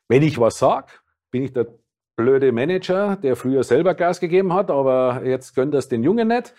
[0.09, 0.93] wenn ich was sage,
[1.31, 1.67] bin ich der
[2.17, 6.55] blöde Manager, der früher selber Gas gegeben hat, aber jetzt gönnt das den Jungen nicht.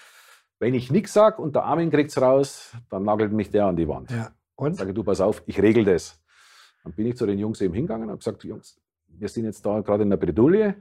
[0.60, 3.76] Wenn ich nichts sage und der Armin kriegt es raus, dann nagelt mich der an
[3.76, 4.12] die Wand.
[4.12, 4.32] Ja.
[4.56, 4.78] Und?
[4.78, 6.22] Sage du, pass auf, ich regel das.
[6.84, 9.66] Dann bin ich zu den Jungs eben hingegangen und habe gesagt, Jungs, wir sind jetzt
[9.66, 10.76] da gerade in der Bredouille.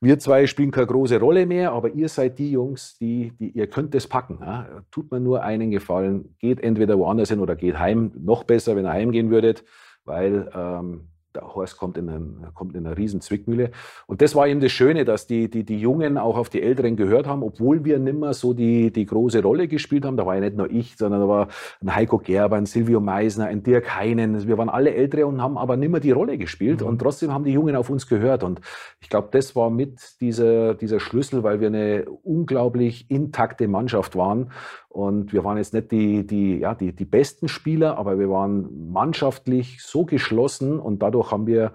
[0.00, 3.66] Wir zwei spielen keine große Rolle mehr, aber ihr seid die Jungs, die, die ihr
[3.66, 4.38] könnt das packen.
[4.40, 4.82] Ja?
[4.90, 8.12] Tut mir nur einen Gefallen, geht entweder woanders hin oder geht heim.
[8.18, 9.64] Noch besser, wenn ihr heimgehen würdet,
[10.04, 13.70] weil ähm, der Horst kommt in, einen, kommt in eine riesen Zwickmühle.
[14.06, 16.96] Und das war eben das Schöne, dass die, die, die Jungen auch auf die Älteren
[16.96, 20.16] gehört haben, obwohl wir nimmer so die, die große Rolle gespielt haben.
[20.16, 21.48] Da war ja nicht nur ich, sondern da war
[21.80, 24.46] ein Heiko Gerber, ein Silvio Meisner, ein Dirk Heinen.
[24.46, 26.80] Wir waren alle Ältere und haben aber nimmer die Rolle gespielt.
[26.80, 26.86] Mhm.
[26.88, 28.42] Und trotzdem haben die Jungen auf uns gehört.
[28.42, 28.60] Und
[29.00, 34.50] ich glaube, das war mit dieser, dieser Schlüssel, weil wir eine unglaublich intakte Mannschaft waren.
[34.96, 38.90] Und wir waren jetzt nicht die, die, ja, die, die besten Spieler, aber wir waren
[38.90, 41.74] mannschaftlich so geschlossen und dadurch haben wir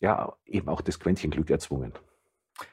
[0.00, 1.94] ja eben auch das Quäntchen Glück erzwungen.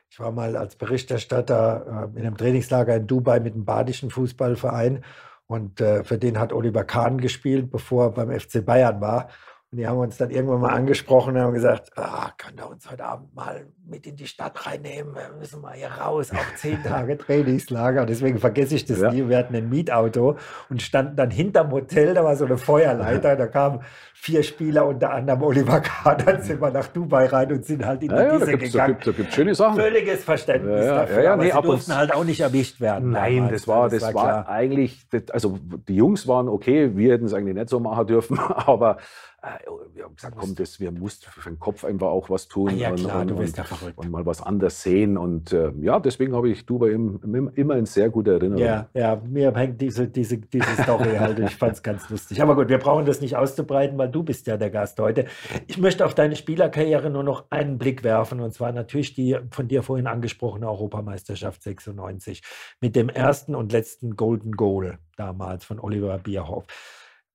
[0.10, 5.02] Ich war mal als Berichterstatter äh, in einem Trainingslager in Dubai mit einem badischen Fußballverein
[5.48, 9.30] und äh, für den hat Oliver Kahn gespielt, bevor er beim FC Bayern war.
[9.72, 12.90] Und die haben uns dann irgendwann mal angesprochen und haben gesagt, ah, kann er uns
[12.90, 15.14] heute Abend mal mit in die Stadt reinnehmen?
[15.16, 18.06] Wir müssen mal hier raus, auch zehn Tage Trainingslager.
[18.06, 19.12] Deswegen vergesse ich das ja.
[19.12, 19.28] nie.
[19.28, 20.38] Wir hatten ein Mietauto
[20.70, 23.82] und standen dann hinterm Hotel, da war so eine Feuerleiter, da kamen
[24.14, 28.02] vier Spieler, unter anderem Oliver Kahn, dann sind wir nach Dubai rein und sind halt
[28.02, 28.72] in die ja, ja, gegangen.
[28.72, 29.76] Da gibt, da gibt schöne Sachen.
[29.76, 33.12] Völliges Verständnis ja, dafür, ja, ja, nee, aber sie durften halt auch nicht erwischt werden.
[33.12, 33.54] Nein, damals.
[33.54, 37.34] das war, das, das war, war eigentlich, also die Jungs waren okay, wir hätten es
[37.34, 38.98] eigentlich nicht so machen dürfen, aber
[39.46, 42.70] äh, wir haben gesagt, komm, das, wir mussten für den Kopf einfach auch was tun
[42.70, 43.98] ah, ja, und, klar, und, du bist ja verrückt.
[43.98, 45.18] und mal was anders sehen.
[45.18, 48.64] Und äh, ja, deswegen habe ich Dubai immer in sehr guter Erinnerung.
[48.64, 51.40] Ja, ja, mir hängt diese, diese, diese Story halt.
[51.40, 52.42] Ich fand es ganz lustig.
[52.42, 55.26] Aber gut, wir brauchen das nicht auszubreiten, weil du bist ja der Gast heute.
[55.68, 59.68] Ich möchte auf deine Spielerkarriere nur noch einen Blick werfen und zwar natürlich die von
[59.68, 62.42] dir vorhin angesprochene Europameisterschaft 96
[62.82, 66.66] mit dem ersten und letzten Golden Goal damals von Oliver Bierhoff.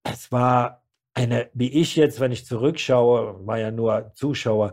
[0.03, 0.83] Es war
[1.21, 4.73] eine, wie ich jetzt, wenn ich zurückschaue, war ja nur Zuschauer,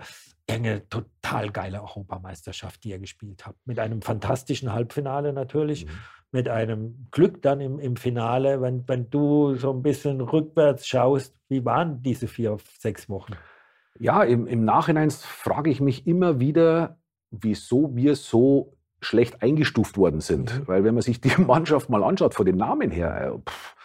[0.50, 3.58] eine total geile Europameisterschaft, die ihr gespielt habt.
[3.66, 5.92] Mit einem fantastischen Halbfinale natürlich, mhm.
[6.32, 8.62] mit einem Glück dann im, im Finale.
[8.62, 13.34] Wenn, wenn du so ein bisschen rückwärts schaust, wie waren diese vier, sechs Wochen?
[14.00, 16.98] Ja, im, im Nachhinein frage ich mich immer wieder,
[17.30, 20.60] wieso wir so schlecht eingestuft worden sind.
[20.60, 20.68] Mhm.
[20.68, 23.76] Weil wenn man sich die Mannschaft mal anschaut, von den Namen her, äh, pff,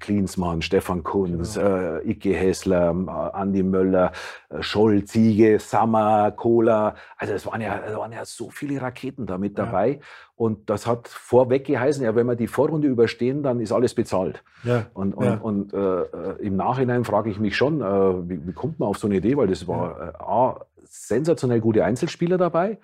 [0.00, 1.98] Klinsmann, Stefan Kunz, genau.
[1.98, 4.12] äh, Icke Hessler, äh, Andi Möller,
[4.48, 6.94] äh, Scholl, Ziege, Sammer, Kohler.
[7.16, 9.90] Also es waren ja, es waren ja so viele Raketen da mit dabei.
[9.90, 9.98] Ja.
[10.36, 14.42] Und das hat vorweg geheißen, ja, wenn wir die Vorrunde überstehen, dann ist alles bezahlt.
[14.64, 14.86] Ja.
[14.94, 15.34] Und, und, ja.
[15.36, 18.98] und äh, äh im Nachhinein frage ich mich schon, äh, wie, wie, kommt man auf
[18.98, 19.36] so eine Idee?
[19.36, 22.78] Weil das war äh, A, sensationell gute Einzelspieler dabei.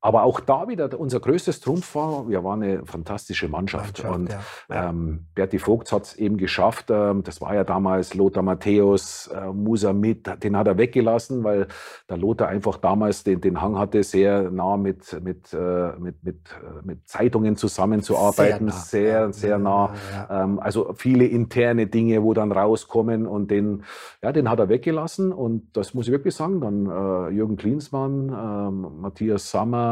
[0.00, 4.04] Aber auch da wieder unser größtes Trumpf war, wir waren eine fantastische Mannschaft.
[4.04, 4.30] Mannschaft und
[4.70, 4.90] ja.
[4.90, 6.90] ähm, Berti Vogt hat es eben geschafft.
[6.90, 11.66] Ähm, das war ja damals Lothar Matthäus, äh, Musa mit, den hat er weggelassen, weil
[12.08, 16.36] der Lothar einfach damals den, den Hang hatte, sehr nah mit, mit, äh, mit, mit,
[16.52, 18.70] äh, mit Zeitungen zusammenzuarbeiten.
[18.70, 19.32] Sehr, nah.
[19.32, 19.94] sehr, sehr nah.
[20.12, 23.84] Ja, ähm, also viele interne Dinge, wo dann rauskommen und den,
[24.22, 25.32] ja, den hat er weggelassen.
[25.32, 26.60] Und das muss ich wirklich sagen.
[26.60, 29.87] Dann äh, Jürgen Klinsmann, ähm, Matthias Sammer,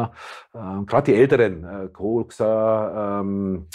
[0.87, 3.67] gerade die Älteren, äh, Koxa, ähm,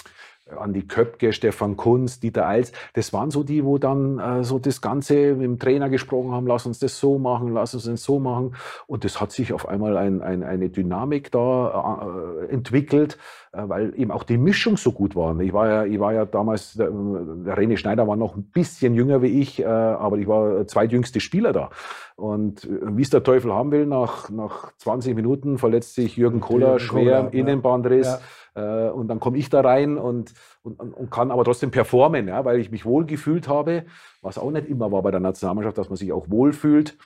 [0.50, 4.80] Andi Köpke, Stefan Kunz, Dieter Eils, das waren so die, wo dann äh, so das
[4.80, 8.18] Ganze mit dem Trainer gesprochen haben, lass uns das so machen, lass uns das so
[8.18, 8.54] machen.
[8.86, 13.18] Und das hat sich auf einmal ein, ein, eine Dynamik da äh, entwickelt,
[13.52, 15.38] äh, weil eben auch die Mischung so gut war.
[15.40, 18.94] Ich war ja, ich war ja damals, der, der René Schneider war noch ein bisschen
[18.94, 21.70] jünger wie ich, äh, aber ich war zweitjüngste Spieler da.
[22.16, 26.40] Und äh, wie es der Teufel haben will, nach, nach 20 Minuten verletzt sich Jürgen
[26.40, 28.06] Kohler schwer im Innenbandriss.
[28.06, 28.20] Ja.
[28.54, 32.44] Äh, und dann komme ich da rein und, und, und kann aber trotzdem performen, ja,
[32.44, 33.86] weil ich mich wohl gefühlt habe,
[34.20, 36.98] was auch nicht immer war bei der Nationalmannschaft, dass man sich auch wohlfühlt.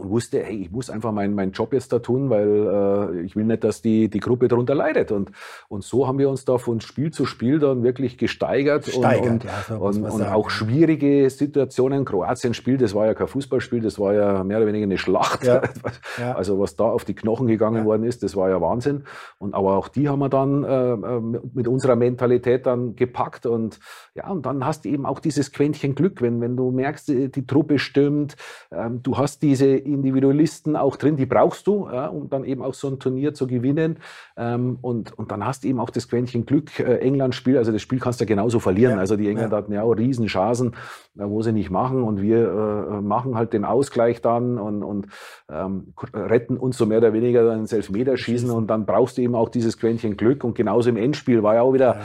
[0.00, 3.36] Und wusste, hey, ich muss einfach meinen mein Job jetzt da tun, weil äh, ich
[3.36, 5.12] will nicht, dass die, die Gruppe darunter leidet.
[5.12, 5.30] Und,
[5.68, 9.44] und so haben wir uns da von Spiel zu Spiel dann wirklich gesteigert, Steigert, und,
[9.44, 12.04] ja, so und, und auch schwierige Situationen.
[12.04, 15.44] Kroatien-Spiel, das war ja kein Fußballspiel, das war ja mehr oder weniger eine Schlacht.
[15.44, 15.62] Ja,
[16.18, 16.34] ja.
[16.34, 19.04] Also was da auf die Knochen gegangen worden ist, das war ja Wahnsinn.
[19.38, 21.20] Und aber auch die haben wir dann äh, äh,
[21.52, 23.78] mit unserer Mentalität dann gepackt und
[24.14, 27.30] ja, und dann hast du eben auch dieses Quäntchen Glück, wenn, wenn du merkst, die,
[27.30, 28.36] die Truppe stimmt,
[28.72, 32.74] ähm, du hast diese Individualisten auch drin, die brauchst du, ja, um dann eben auch
[32.74, 33.98] so ein Turnier zu gewinnen.
[34.36, 37.82] Ähm, und, und dann hast du eben auch das Quäntchen Glück, äh, England-Spiel, also das
[37.82, 38.94] Spiel kannst du ja genauso verlieren.
[38.94, 39.62] Ja, Also die Engländer ja.
[39.62, 40.74] hatten ja auch riesen Chancen,
[41.18, 42.02] äh, wo sie nicht machen.
[42.02, 45.06] Und wir äh, machen halt den Ausgleich dann und, und
[45.50, 48.50] ähm, retten uns so mehr oder weniger dann ins Elfmeterschießen.
[48.50, 50.44] Und dann brauchst du eben auch dieses Quäntchen Glück.
[50.44, 52.00] Und genauso im Endspiel war ja auch wieder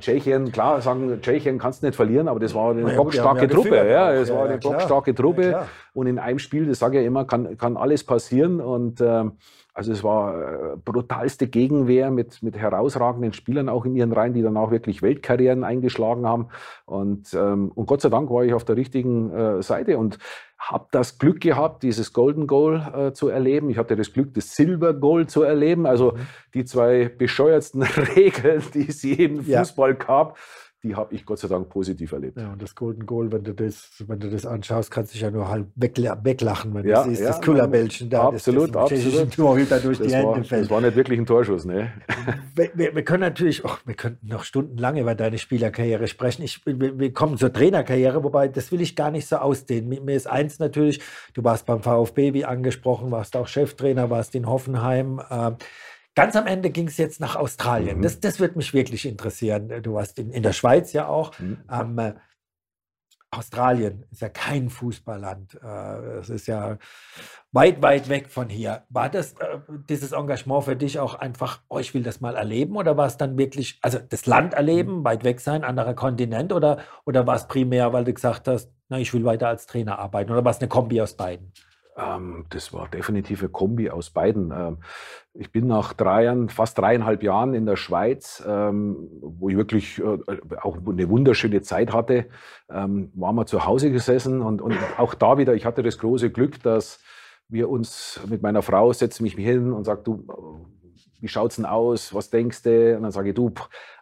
[0.00, 4.12] Tschechien, klar, sagen, Tschechien kannst du nicht verlieren, aber das war eine bockstarke Truppe, ja,
[4.12, 5.66] es war eine bockstarke Truppe.
[5.98, 9.32] Und in einem Spiel, das sage ich ja immer, kann, kann alles passieren und ähm,
[9.74, 14.42] also es war äh, brutalste Gegenwehr mit, mit herausragenden Spielern auch in ihren Reihen, die
[14.42, 16.48] dann auch wirklich Weltkarrieren eingeschlagen haben.
[16.84, 20.18] Und, ähm, und Gott sei Dank war ich auf der richtigen äh, Seite und
[20.58, 23.70] habe das Glück gehabt, dieses Golden Goal äh, zu erleben.
[23.70, 25.86] Ich hatte das Glück, das Silver Goal zu erleben.
[25.86, 26.16] Also Mhm.
[26.54, 27.82] die zwei bescheuertsten
[28.16, 29.60] Regeln, die es je im Ja.
[29.60, 30.36] Fußball gab,
[30.84, 32.36] die habe ich Gott sei Dank positiv erlebt.
[32.38, 35.22] Ja, und das Golden Goal, wenn du das, wenn du das anschaust, kannst du dich
[35.22, 38.90] ja nur halb wegla weglachen, wenn Ja, du siehst, ja, das Kullerbällchen da, absolut, das,
[38.90, 39.34] das absolut.
[39.34, 40.62] Torhüter durch die Das war, Hände fällt.
[40.64, 41.92] das war nicht wirklich ein Torschuss, ne?
[42.54, 46.42] Wir, wir, wir können natürlich, oh, wir könnten noch stundenlang über deine Spielerkarriere sprechen.
[46.42, 49.88] Ich, wir, wir kommen zur Trainerkarriere, wobei das will ich gar nicht so ausdehnen.
[50.04, 51.00] Mir, ist eins natürlich,
[51.34, 55.20] du warst beim VfB, wie angesprochen, warst auch Cheftrainer, warst in Hoffenheim.
[55.30, 55.56] ähm,
[56.18, 57.98] Ganz am Ende ging es jetzt nach Australien.
[57.98, 58.02] Mhm.
[58.02, 59.68] Das, das wird mich wirklich interessieren.
[59.84, 61.38] Du warst in, in der Schweiz ja auch.
[61.38, 61.58] Mhm.
[61.70, 62.14] Ähm, äh,
[63.30, 65.60] Australien ist ja kein Fußballland.
[65.62, 66.78] Äh, Es ist ja
[67.52, 68.82] weit, weit weg von hier.
[68.88, 72.74] War das äh, dieses Engagement für dich auch einfach, oh, ich will das mal erleben?
[72.76, 76.52] Oder war es dann wirklich, also das Land erleben, weit weg sein, anderer Kontinent?
[76.52, 80.00] Oder, oder war es primär, weil du gesagt hast, na, ich will weiter als Trainer
[80.00, 80.32] arbeiten?
[80.32, 81.52] Oder war es eine Kombi aus beiden?
[81.98, 84.52] Ähm, das war definitiv eine Kombi aus beiden.
[84.52, 84.78] Ähm,
[85.34, 89.98] ich bin nach drei Jahren, fast dreieinhalb Jahren in der Schweiz, ähm, wo ich wirklich
[89.98, 90.18] äh,
[90.60, 92.26] auch eine wunderschöne Zeit hatte,
[92.70, 96.30] ähm, waren wir zu Hause gesessen und, und auch da wieder, ich hatte das große
[96.30, 97.00] Glück, dass
[97.48, 100.24] wir uns mit meiner Frau setzen mich hin und sagt, du,
[101.20, 102.14] wie schaut's denn aus?
[102.14, 102.96] Was denkst du?
[102.96, 103.52] Und dann sage ich, du,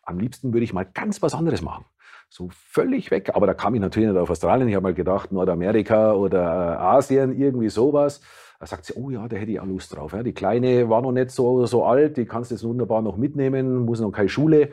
[0.03, 1.85] am liebsten würde ich mal ganz was anderes machen.
[2.29, 3.31] So völlig weg.
[3.35, 4.69] Aber da kam ich natürlich nicht auf Australien.
[4.69, 8.21] Ich habe mal gedacht, Nordamerika oder äh, Asien, irgendwie sowas.
[8.59, 10.13] Da sagt sie, oh ja, da hätte ich auch Lust drauf.
[10.13, 10.23] Ja.
[10.23, 13.85] Die Kleine war noch nicht so, so alt, die kannst du jetzt wunderbar noch mitnehmen,
[13.85, 14.73] muss noch keine Schule.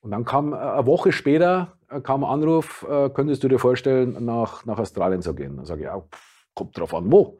[0.00, 4.24] Und dann kam äh, eine Woche später äh, kam ein Anruf, könntest du dir vorstellen,
[4.24, 5.56] nach, nach Australien zu gehen?
[5.56, 7.38] Dann sage ich, ja, pff, kommt drauf an, wo.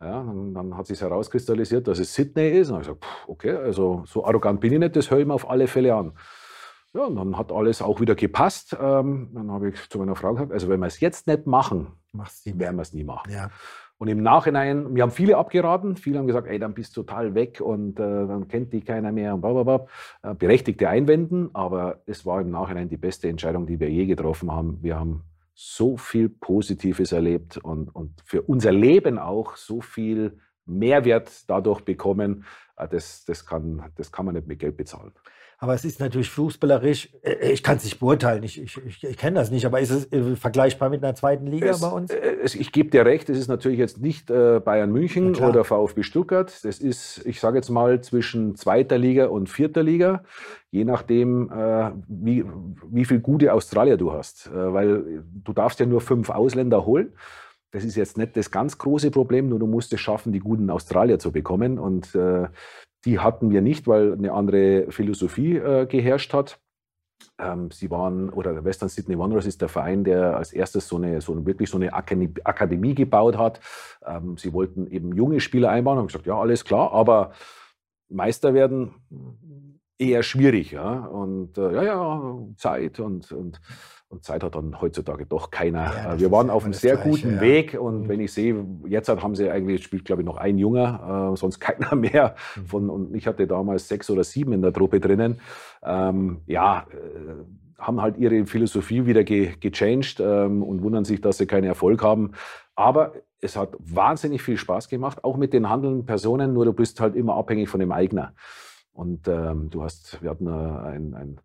[0.00, 2.70] Ja, dann, dann hat sich herauskristallisiert, dass es Sydney ist.
[2.70, 5.26] Und dann habe ich gesagt, okay, also so arrogant bin ich nicht, das höre ich
[5.26, 6.12] mir auf alle Fälle an.
[6.94, 8.76] Ja, und dann hat alles auch wieder gepasst.
[8.78, 11.88] Ähm, dann habe ich zu meiner Frau gesagt, also wenn wir es jetzt nicht machen,
[12.12, 13.32] Machst du werden wir es nie machen.
[13.32, 13.50] Ja.
[13.96, 17.34] Und im Nachhinein, mir haben viele abgeraten, viele haben gesagt, ey, dann bist du total
[17.34, 19.86] weg und äh, dann kennt dich keiner mehr und blablabla.
[20.22, 24.50] Äh, berechtigte Einwenden, aber es war im Nachhinein die beste Entscheidung, die wir je getroffen
[24.50, 24.78] haben.
[24.82, 25.22] Wir haben
[25.54, 32.44] so viel Positives erlebt und, und für unser Leben auch so viel Mehrwert dadurch bekommen.
[32.76, 35.12] Äh, das, das, kann, das kann man nicht mit Geld bezahlen.
[35.62, 39.16] Aber es ist natürlich fußballerisch, äh, ich kann es nicht beurteilen, ich, ich, ich, ich
[39.16, 42.10] kenne das nicht, aber ist es äh, vergleichbar mit einer zweiten Liga Es, bei uns?
[42.10, 45.50] äh, es, ich gebe dir recht, es ist natürlich jetzt nicht äh, Bayern München klar.
[45.50, 46.52] oder VfB Stuttgart.
[46.64, 50.24] Das ist, ich sage jetzt mal, zwischen zweiter Liga und vierter Liga,
[50.72, 52.44] je nachdem, äh, wie,
[52.90, 54.48] wie viel gute Australier du hast.
[54.48, 57.12] Äh, weil du darfst ja nur fünf Ausländer holen.
[57.70, 60.70] Das ist jetzt nicht das ganz große Problem, nur du musst es schaffen, die guten
[60.70, 61.78] Australier zu bekommen.
[61.78, 62.48] Und äh,
[63.04, 66.60] die hatten wir nicht, weil eine andere Philosophie äh, geherrscht hat.
[67.38, 70.96] Ähm, sie waren, oder der Western Sydney Wanderers ist der Verein, der als erstes so
[70.96, 73.60] eine, so eine wirklich so eine Akademie, Akademie gebaut hat.
[74.04, 77.32] Ähm, sie wollten eben junge Spieler einbauen, haben gesagt, ja, alles klar, aber
[78.08, 78.94] Meister werden
[79.98, 81.06] eher schwierig, ja.
[81.06, 83.60] Und äh, ja, ja, Zeit und, und,
[84.08, 85.84] und Zeit hat dann heutzutage doch keiner.
[85.94, 87.40] Ja, Äh, wir waren auf einem sehr Gleiche, guten ja.
[87.40, 88.08] Weg und Mhm.
[88.08, 91.60] wenn ich sehe, jetzt haben sie eigentlich, spielt glaube ich noch ein Junger, äh, sonst
[91.60, 92.34] keiner mehr.
[92.56, 92.66] Mhm.
[92.66, 95.40] Von, und ich hatte damals sechs oder sieben in der Truppe drinnen.
[95.84, 97.44] Ähm, ja, äh,
[97.78, 102.02] haben halt ihre Philosophie wieder ge gechanged ähm, und wundern sich, dass sie keinen Erfolg
[102.02, 102.32] haben.
[102.76, 107.00] Aber es hat wahnsinnig viel Spaß gemacht, auch mit den handelnden Personen, nur du bist
[107.00, 108.34] halt immer abhängig von dem Eigner.
[108.92, 111.40] Und ähm, du hast, wir hatten äh, einen, einen,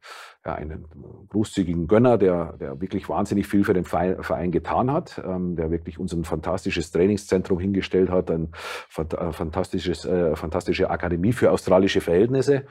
[0.46, 0.86] ja, einen
[1.30, 5.98] großzügigen Gönner, der, der wirklich wahnsinnig viel für den Verein getan hat, ähm, der wirklich
[5.98, 8.52] uns ein fantastisches Trainingszentrum hingestellt hat, ein
[8.98, 9.32] äh, äh,
[10.36, 12.66] fantastische Akademie für australische Verhältnisse.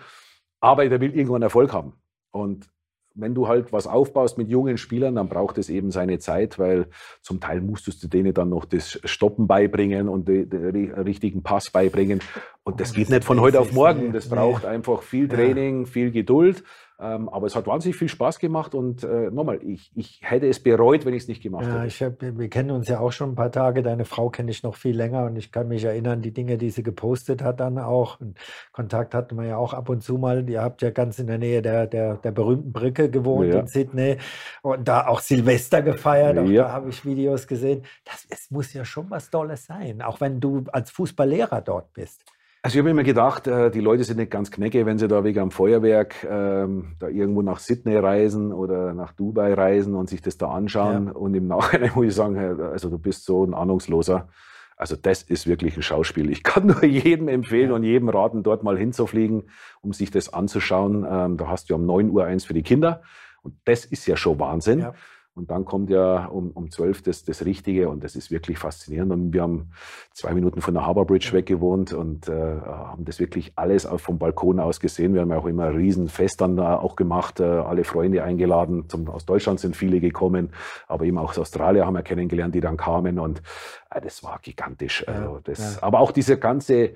[0.61, 1.95] Aber der will irgendwann Erfolg haben.
[2.31, 2.69] Und
[3.17, 6.87] wenn du halt was aufbaust mit jungen Spielern, dann braucht es eben seine Zeit, weil
[7.23, 11.71] zum Teil musstest du denen dann noch das Stoppen beibringen und den, den richtigen Pass
[11.71, 12.21] beibringen.
[12.63, 14.13] Und das, oh, das geht nicht von heute auf morgen.
[14.13, 16.63] Das braucht einfach viel Training, viel Geduld.
[16.99, 20.63] Ähm, aber es hat wahnsinnig viel Spaß gemacht und äh, nochmal, ich, ich hätte es
[20.63, 21.87] bereut, wenn ich es nicht gemacht ja, hätte.
[21.87, 23.83] Ich hab, wir kennen uns ja auch schon ein paar Tage.
[23.83, 26.71] Deine Frau kenne ich noch viel länger und ich kann mich erinnern, die Dinge, die
[26.71, 28.19] sie gepostet hat, dann auch.
[28.19, 28.39] Und
[28.73, 30.49] Kontakt hatten wir ja auch ab und zu mal.
[30.49, 33.61] Ihr habt ja ganz in der Nähe der, der, der berühmten Brücke gewohnt ja.
[33.61, 34.17] in Sydney
[34.63, 36.39] und da auch Silvester gefeiert.
[36.39, 36.63] Auch ja.
[36.63, 37.83] da habe ich Videos gesehen.
[38.07, 42.25] Das, es muss ja schon was Tolles sein, auch wenn du als Fußballlehrer dort bist.
[42.67, 45.23] Also ich habe immer gedacht, äh, die Leute sind nicht ganz knecke, wenn sie da
[45.23, 50.21] wegen am Feuerwerk ähm, da irgendwo nach Sydney reisen oder nach Dubai reisen und sich
[50.21, 51.07] das da anschauen.
[51.07, 51.13] Ja.
[51.13, 54.31] Und im Nachhinein muss ich sagen, also du bist so ein Ahnungsloser.
[54.77, 56.29] Also das ist wirklich ein Schauspiel.
[56.29, 57.77] Ich kann nur jedem empfehlen ja.
[57.77, 59.45] und jedem raten, dort mal hinzufliegen,
[59.81, 61.07] um sich das anzuschauen.
[61.09, 63.03] Ähm, da hast du um 9 Uhr eins für die Kinder.
[63.43, 64.81] Und das ist ja schon Wahnsinn.
[64.81, 64.95] Ja.
[65.37, 69.13] Und dann kommt ja um, um 12 das, das Richtige und das ist wirklich faszinierend.
[69.13, 69.71] Und wir haben
[70.15, 74.19] zwei Minuten von der Harbour Bridge weg gewohnt und äh, haben das wirklich alles vom
[74.19, 75.13] Balkon aus gesehen.
[75.13, 78.89] Wir haben ja auch immer ein Riesenfest dann da auch gemacht, äh, alle Freunde eingeladen.
[78.89, 80.55] Zum, aus Deutschland sind viele gekommen,
[80.89, 83.43] aber eben auch aus Australien haben wir kennengelernt, die dann kamen und
[83.91, 85.07] äh, das war gigantisch.
[85.07, 85.83] Also das, ja.
[85.83, 86.95] Aber auch diese ganze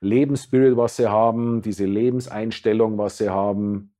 [0.00, 3.92] Lebensspirit, was sie haben, diese Lebenseinstellung, was sie haben,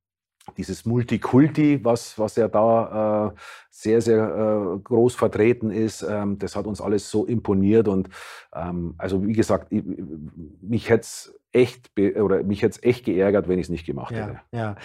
[0.55, 6.55] dieses Multikulti, was, was ja da äh, sehr, sehr äh, groß vertreten ist, ähm, das
[6.55, 7.87] hat uns alles so imponiert.
[7.87, 8.09] Und
[8.53, 9.83] ähm, also wie gesagt, ich,
[10.61, 14.27] mich hätte es echt oder mich hätte echt geärgert, wenn ich es nicht gemacht ja,
[14.27, 14.39] hätte.
[14.51, 14.75] Ja.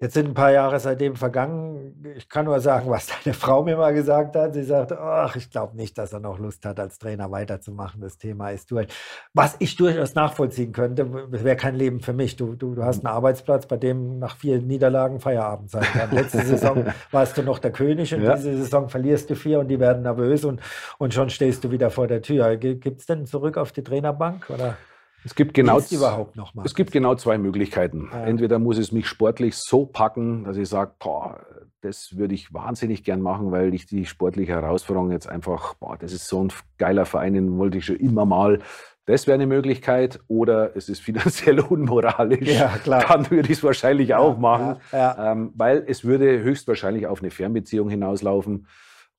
[0.00, 2.04] Jetzt sind ein paar Jahre seitdem vergangen.
[2.16, 4.54] Ich kann nur sagen, was deine Frau mir mal gesagt hat.
[4.54, 8.00] Sie sagt, ach, ich glaube nicht, dass er noch Lust hat, als Trainer weiterzumachen.
[8.00, 8.86] Das Thema ist durch.
[9.34, 12.36] Was ich durchaus nachvollziehen könnte, wäre kein Leben für mich.
[12.36, 16.12] Du, du, du hast einen Arbeitsplatz, bei dem nach vier Niederlagen Feierabend sein kann.
[16.12, 18.36] Letzte Saison warst du noch der König und ja.
[18.36, 20.60] diese Saison verlierst du vier und die werden nervös und,
[20.98, 22.56] und schon stehst du wieder vor der Tür.
[22.56, 24.48] Gibt es denn zurück auf die Trainerbank?
[24.48, 24.76] Oder?
[25.24, 26.64] Es gibt genau, überhaupt noch mal?
[26.64, 28.08] Es gibt genau zwei Möglichkeiten.
[28.12, 28.24] Ja.
[28.24, 31.40] Entweder muss es mich sportlich so packen, dass ich sage, boah,
[31.80, 36.12] das würde ich wahnsinnig gern machen, weil ich die sportliche Herausforderung jetzt einfach, boah, das
[36.12, 38.60] ist so ein geiler Verein, den wollte ich schon immer mal.
[39.08, 40.20] Das wäre eine Möglichkeit.
[40.28, 42.48] Oder es ist finanziell unmoralisch.
[42.48, 43.04] Ja, klar.
[43.08, 47.20] Dann würde ich es wahrscheinlich ja, auch machen, ja, ähm, weil es würde höchstwahrscheinlich auf
[47.20, 48.66] eine Fernbeziehung hinauslaufen.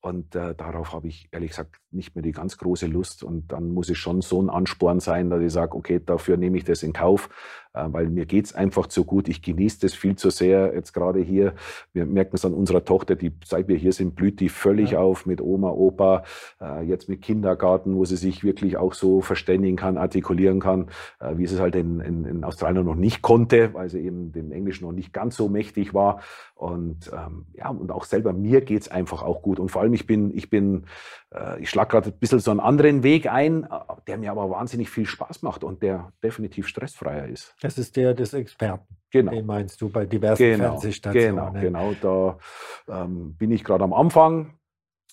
[0.02, 3.22] Und äh, darauf habe ich ehrlich gesagt nicht mehr die ganz große Lust.
[3.22, 6.56] Und dann muss es schon so ein Ansporn sein, dass ich sage, okay, dafür nehme
[6.56, 7.28] ich das in Kauf,
[7.72, 9.28] weil mir geht es einfach zu gut.
[9.28, 10.74] Ich genieße das viel zu sehr.
[10.74, 11.54] Jetzt gerade hier,
[11.92, 15.00] wir merken es an unserer Tochter, die seit wir hier sind, blüht die völlig ja.
[15.00, 16.24] auf mit Oma, Opa,
[16.60, 21.36] äh, jetzt mit Kindergarten, wo sie sich wirklich auch so verständigen kann, artikulieren kann, äh,
[21.36, 24.52] wie sie es halt in, in, in, Australien noch nicht konnte, weil sie eben dem
[24.52, 26.20] Englischen noch nicht ganz so mächtig war.
[26.54, 29.58] Und ähm, ja, und auch selber mir geht es einfach auch gut.
[29.58, 30.84] Und vor allem, ich bin, ich bin,
[31.34, 33.68] äh, ich schlage gerade ein bisschen so einen anderen Weg ein, äh,
[34.06, 37.54] der mir aber wahnsinnig viel Spaß macht und der definitiv stressfreier ist.
[37.60, 38.96] Das ist der des Experten.
[39.10, 39.32] Genau.
[39.32, 41.52] Den meinst du bei diversen genau, Fernsehstationen.
[41.54, 42.38] Genau, genau.
[42.86, 44.54] Da ähm, bin ich gerade am Anfang.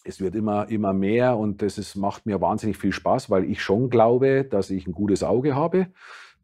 [0.04, 3.62] Es wird immer, immer mehr und das ist, macht mir wahnsinnig viel Spaß, weil ich
[3.62, 5.88] schon glaube, dass ich ein gutes Auge habe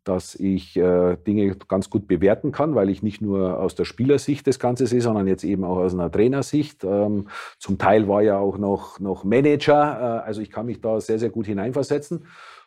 [0.03, 4.45] dass ich äh, Dinge ganz gut bewerten kann, weil ich nicht nur aus der Spielersicht
[4.47, 6.83] das Ganze sehe, sondern jetzt eben auch aus einer Trainersicht.
[6.83, 10.99] Ähm, zum Teil war ja auch noch, noch Manager, äh, also ich kann mich da
[10.99, 12.25] sehr, sehr gut hineinversetzen.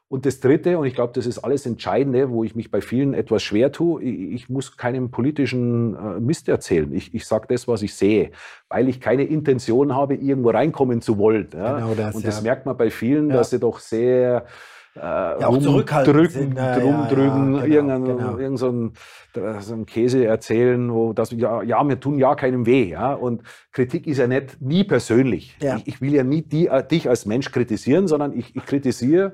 [0.09, 3.12] Und das Dritte, und ich glaube, das ist alles Entscheidende, wo ich mich bei vielen
[3.12, 6.95] etwas schwer tue, ich, muss keinen politischen äh, Mist erzählen.
[6.95, 8.31] Ich, ich sage das, was ich sehe,
[8.69, 11.49] weil ich keine Intention habe, irgendwo reinkommen zu wollen.
[11.53, 11.79] Ja?
[11.79, 12.42] Genau das, und das ja.
[12.45, 13.37] merkt man bei vielen, ja.
[13.37, 14.47] dass sie doch sehr
[14.95, 16.57] äh, ja, auch zurückhaltend sind.
[16.57, 18.38] drum drücken, ja, genau, irgendeinen, genau.
[18.38, 18.92] irgendeinen so einen,
[19.61, 22.90] so einen Käse erzählen, wo das, ja, ja, wir tun ja keinem weh.
[22.90, 23.12] Ja?
[23.12, 23.42] Und
[23.73, 25.57] Kritik ist ja nicht nie persönlich.
[25.61, 25.79] Ja.
[25.79, 29.33] Ich, ich, will ja nie die, äh, dich als Mensch kritisieren, sondern ich, ich kritisiere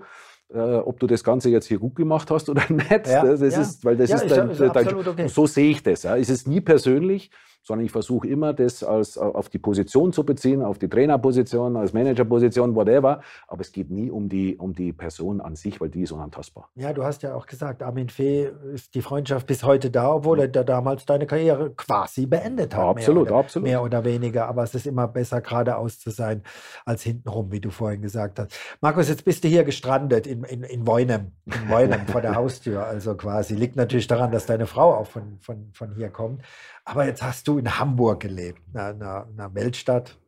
[0.54, 3.06] äh, ob du das Ganze jetzt hier gut gemacht hast oder nicht.
[3.06, 3.60] Ja, das, das ja.
[3.60, 5.28] ist, weil das ja, ist dein, dein okay.
[5.28, 6.02] so sehe ich das.
[6.02, 6.16] Ja.
[6.16, 7.30] Es ist nie persönlich.
[7.62, 11.92] Sondern ich versuche immer, das als, auf die Position zu beziehen, auf die Trainerposition, als
[11.92, 13.20] Managerposition, whatever.
[13.46, 16.68] Aber es geht nie um die, um die Person an sich, weil die ist unantastbar.
[16.74, 20.40] Ja, du hast ja auch gesagt, Armin Fee ist die Freundschaft bis heute da, obwohl
[20.40, 22.82] er da damals deine Karriere quasi beendet hat.
[22.82, 23.68] absolut, mehr oder, absolut.
[23.68, 24.48] Mehr oder weniger.
[24.48, 26.42] Aber es ist immer besser, geradeaus zu sein,
[26.84, 28.52] als hintenrum, wie du vorhin gesagt hast.
[28.80, 32.84] Markus, jetzt bist du hier gestrandet in, in, in Woinem, in Woinem vor der Haustür.
[32.84, 33.54] Also quasi.
[33.54, 36.42] Liegt natürlich daran, dass deine Frau auch von, von, von hier kommt.
[36.84, 40.18] Aber jetzt hast du in Hamburg gelebt, einer, einer Weltstadt.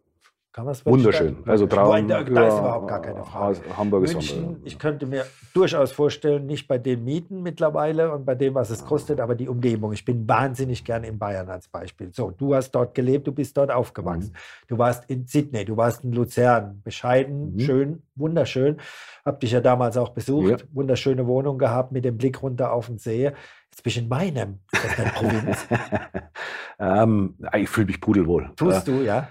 [0.54, 1.38] Kann man es Wunderschön.
[1.46, 2.06] Also Traum.
[2.06, 3.58] Da, da ist überhaupt gar keine Frage.
[3.76, 4.60] Hamburg ist München, Hamburg.
[4.62, 8.84] Ich könnte mir durchaus vorstellen, nicht bei den Mieten mittlerweile und bei dem, was es
[8.84, 9.92] kostet, aber die Umgebung.
[9.92, 12.12] Ich bin wahnsinnig gerne in Bayern als Beispiel.
[12.12, 14.30] So, du hast dort gelebt, du bist dort aufgewachsen.
[14.30, 14.68] Mhm.
[14.68, 16.80] Du warst in Sydney, du warst in Luzern.
[16.84, 17.58] Bescheiden, mhm.
[17.58, 18.76] schön, wunderschön.
[19.24, 20.60] Hab dich ja damals auch besucht.
[20.60, 20.66] Ja.
[20.72, 23.32] Wunderschöne Wohnung gehabt mit dem Blick runter auf den See.
[23.84, 24.60] In meinem.
[24.72, 25.66] Deine Provinz?
[26.78, 28.50] ähm, ich fühle mich pudelwohl.
[28.56, 29.28] Tust du, ja?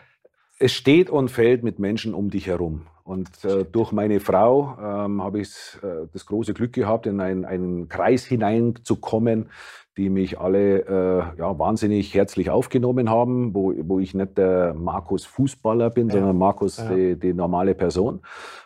[0.64, 2.88] es steht und fällt mit Menschen um dich herum.
[3.04, 5.50] Und äh, durch meine Frau ähm, habe ich
[5.84, 9.50] äh, das große Glück gehabt, in ein, einen Kreis hineinzukommen,
[9.98, 15.26] die mich alle äh, ja, wahnsinnig herzlich aufgenommen haben, wo, wo ich nicht der Markus
[15.26, 16.14] Fußballer bin, ja.
[16.14, 16.90] sondern Markus ja.
[16.94, 18.22] die, die normale Person.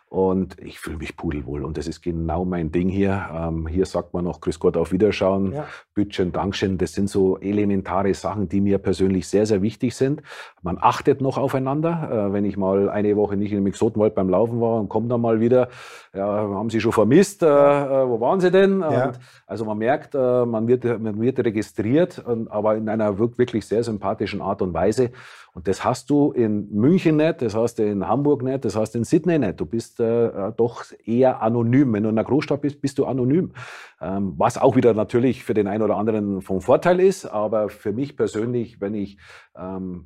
[0.10, 1.66] Und ich fühle mich pudelwohl.
[1.66, 3.28] Und das ist genau mein Ding hier.
[3.34, 5.66] Ähm, hier sagt man noch Grüß Gott auf Wiederschauen, ja.
[5.96, 6.78] Bütchen, Dankeschön.
[6.78, 10.24] Das sind so elementare Sachen, die mir persönlich sehr, sehr wichtig sind.
[10.62, 12.30] Man achtet noch aufeinander.
[12.30, 15.10] Äh, wenn ich mal eine Woche nicht in dem Exotenwald beim Laufen war und komme
[15.10, 15.68] dann mal wieder,
[16.14, 17.44] ja, haben Sie schon vermisst?
[17.44, 18.80] Äh, äh, wo waren Sie denn?
[18.80, 19.12] Ja.
[19.46, 24.42] also man merkt, äh, man, wird, man wird registriert, aber in einer wirklich sehr sympathischen
[24.42, 25.12] Art und Weise.
[25.58, 28.92] Und das hast du in München nicht, das hast du in Hamburg nicht, das hast
[28.92, 29.60] du in Sydney nicht.
[29.60, 31.94] Du bist äh, äh, doch eher anonym.
[31.94, 33.54] Wenn du in einer Großstadt bist, bist du anonym.
[34.00, 37.92] Ähm, was auch wieder natürlich für den einen oder anderen vom Vorteil ist, aber für
[37.92, 39.18] mich persönlich, wenn ich
[39.58, 40.06] ähm,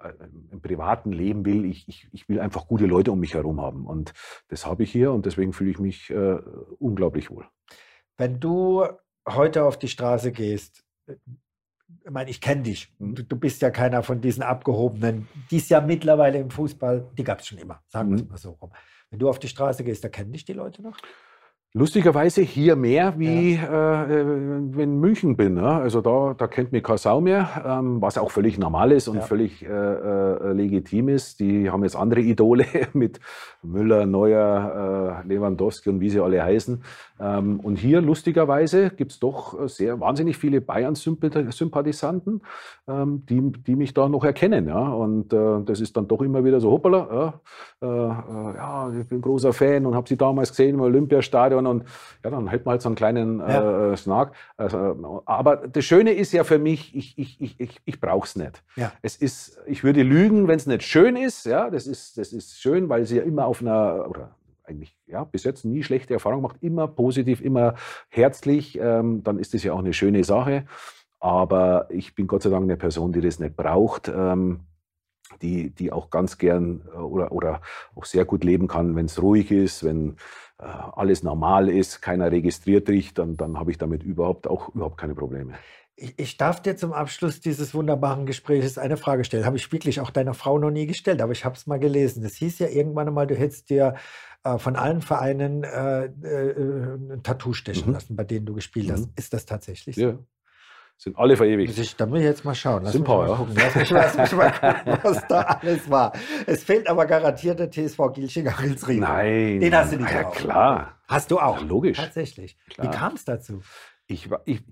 [0.00, 0.12] äh,
[0.52, 3.88] im privaten Leben will, ich, ich, ich, will einfach gute Leute um mich herum haben.
[3.88, 4.12] Und
[4.46, 6.38] das habe ich hier und deswegen fühle ich mich äh,
[6.78, 7.46] unglaublich wohl.
[8.16, 8.84] Wenn du
[9.28, 10.84] heute auf die Straße gehst,
[12.04, 12.92] ich meine, ich kenne dich.
[12.98, 13.14] Mhm.
[13.14, 17.24] Du, du, bist ja keiner von diesen Abgehobenen, die es ja mittlerweile im Fußball, die
[17.24, 18.28] gab es schon immer, sagen wir es mhm.
[18.28, 18.72] mal so rum.
[19.10, 20.96] Wenn du auf die Straße gehst, da kennen dich die Leute noch?
[21.76, 24.04] Lustigerweise hier mehr wie ja.
[24.04, 24.08] äh,
[24.76, 25.54] wenn in München bin.
[25.54, 25.66] Ne?
[25.66, 29.16] Also da, da kennt mich keine Sau mehr, ähm, was auch völlig normal ist und
[29.16, 29.22] ja.
[29.22, 31.40] völlig äh, äh, legitim ist.
[31.40, 33.18] Die haben jetzt andere Idole mit
[33.64, 36.80] Müller, Neuer, äh, Lewandowski und wie sie alle heißen.
[37.18, 42.42] Ähm, und hier lustigerweise gibt es doch sehr wahnsinnig viele Bayern-Sympathisanten,
[42.86, 44.68] ähm, die, die mich da noch erkennen.
[44.68, 44.92] Ja?
[44.92, 47.40] Und äh, das ist dann doch immer wieder so, hoppala,
[47.82, 51.88] äh, ja, ich bin großer Fan und habe sie damals gesehen im Olympiastadion können und
[52.22, 53.92] ja, dann hält man halt so einen kleinen ja.
[53.92, 54.34] äh, Snark.
[54.56, 58.36] Also, aber das Schöne ist ja für mich, ich, ich, ich, ich, ich brauche es
[58.36, 58.62] nicht.
[58.76, 58.92] Ja.
[59.02, 61.46] Es ist, ich würde lügen, wenn es nicht schön ist.
[61.46, 65.24] Ja, das ist, das ist schön, weil sie ja immer auf einer, oder eigentlich ja,
[65.24, 67.74] bis jetzt nie schlechte Erfahrung macht, immer positiv, immer
[68.08, 70.64] herzlich, ähm, dann ist das ja auch eine schöne Sache.
[71.20, 74.08] Aber ich bin Gott sei Dank eine Person, die das nicht braucht.
[74.08, 74.60] Ähm,
[75.42, 77.60] die, die auch ganz gern äh, oder, oder
[77.94, 80.16] auch sehr gut leben kann, wenn es ruhig ist, wenn
[80.53, 84.98] äh, alles normal ist, keiner registriert dich, dann, dann habe ich damit überhaupt auch überhaupt
[84.98, 85.54] keine Probleme.
[85.96, 89.44] Ich, ich, darf dir zum Abschluss dieses wunderbaren Gesprächs eine Frage stellen.
[89.44, 92.24] Habe ich wirklich auch deiner Frau noch nie gestellt, aber ich habe es mal gelesen.
[92.24, 93.94] Es hieß ja irgendwann einmal, du hättest dir
[94.42, 97.92] äh, von allen Vereinen äh, äh, ein Tattoo stechen mhm.
[97.94, 99.06] lassen, bei denen du gespielt hast.
[99.06, 99.12] Mhm.
[99.16, 100.02] Ist das tatsächlich so?
[100.02, 100.18] Ja.
[100.96, 101.76] Sind alle verewigt.
[101.76, 102.84] Ich, da muss ich jetzt mal schauen.
[102.84, 103.46] Lass Sind paar, ja.
[103.54, 106.12] Lass mich, lass mich mal gucken, was da alles war.
[106.46, 109.00] Es fehlt aber garantiert der TSV Gilchinger Rilsried.
[109.00, 109.60] Nein.
[109.60, 110.34] Den hast du nicht Ja, auch.
[110.34, 110.98] klar.
[111.08, 111.60] Hast du auch?
[111.60, 111.98] Ja, logisch.
[111.98, 112.56] Tatsächlich.
[112.70, 112.86] Klar.
[112.86, 113.60] Wie kam es dazu?
[114.06, 114.62] Ich, ich,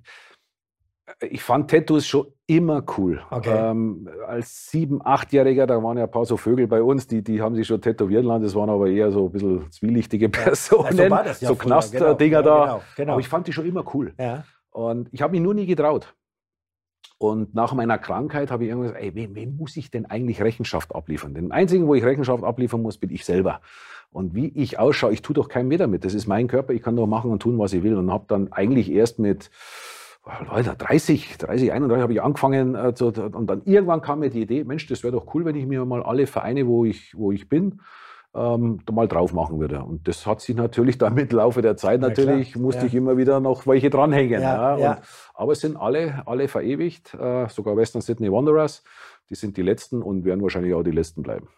[1.21, 3.23] ich fand Tattoos schon immer cool.
[3.31, 3.71] Okay.
[3.71, 7.43] Ähm, als sieben-, achtjähriger, da waren ja ein paar so Vögel bei uns, die, die
[7.43, 8.45] haben sich schon tätowieren lassen.
[8.45, 10.97] Das waren aber eher so ein bisschen zwielichtige Personen.
[10.97, 12.43] Ja, so, ja so Knastdinger genau.
[12.43, 12.65] da.
[12.65, 13.13] Genau, genau.
[13.13, 14.15] Aber ich fand die schon immer cool.
[14.19, 14.45] Ja.
[14.73, 16.15] Und ich habe mich nur nie getraut.
[17.19, 20.43] Und nach meiner Krankheit habe ich irgendwann gesagt, ey, wem, wem, muss ich denn eigentlich
[20.43, 21.35] Rechenschaft abliefern?
[21.35, 23.61] Den einzigen, wo ich Rechenschaft abliefern muss, bin ich selber.
[24.11, 26.05] Und wie ich ausschaue, ich tue doch keinem mehr damit.
[26.05, 27.97] Das ist mein Körper, ich kann doch machen und tun, was ich will.
[27.97, 29.51] Und habe dann eigentlich erst mit
[30.25, 32.75] Alter, 30, 30, 31 habe ich angefangen.
[32.75, 35.57] Äh, zu, und dann irgendwann kam mir die Idee, Mensch, das wäre doch cool, wenn
[35.57, 37.81] ich mir mal alle Vereine, wo ich, wo ich bin,
[38.35, 39.83] ähm, da mal drauf machen würde.
[39.83, 42.87] Und das hat sich natürlich dann mit Laufe der Zeit natürlich, ja, musste ja.
[42.87, 44.43] ich immer wieder noch welche dranhängen.
[44.43, 44.93] Ja, ja.
[44.95, 45.01] Und,
[45.35, 48.83] aber es sind alle, alle verewigt, äh, sogar Western Sydney Wanderers.
[49.31, 51.49] Die sind die letzten und werden wahrscheinlich auch die letzten bleiben.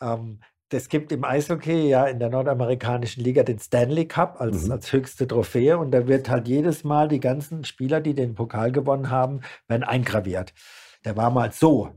[0.00, 0.40] Ähm,
[0.72, 4.72] das gibt im Eishockey ja in der nordamerikanischen Liga den Stanley Cup als, mhm.
[4.72, 8.72] als höchste Trophäe und da wird halt jedes Mal die ganzen Spieler, die den Pokal
[8.72, 10.54] gewonnen haben, werden eingraviert.
[11.04, 11.90] Der war mal so.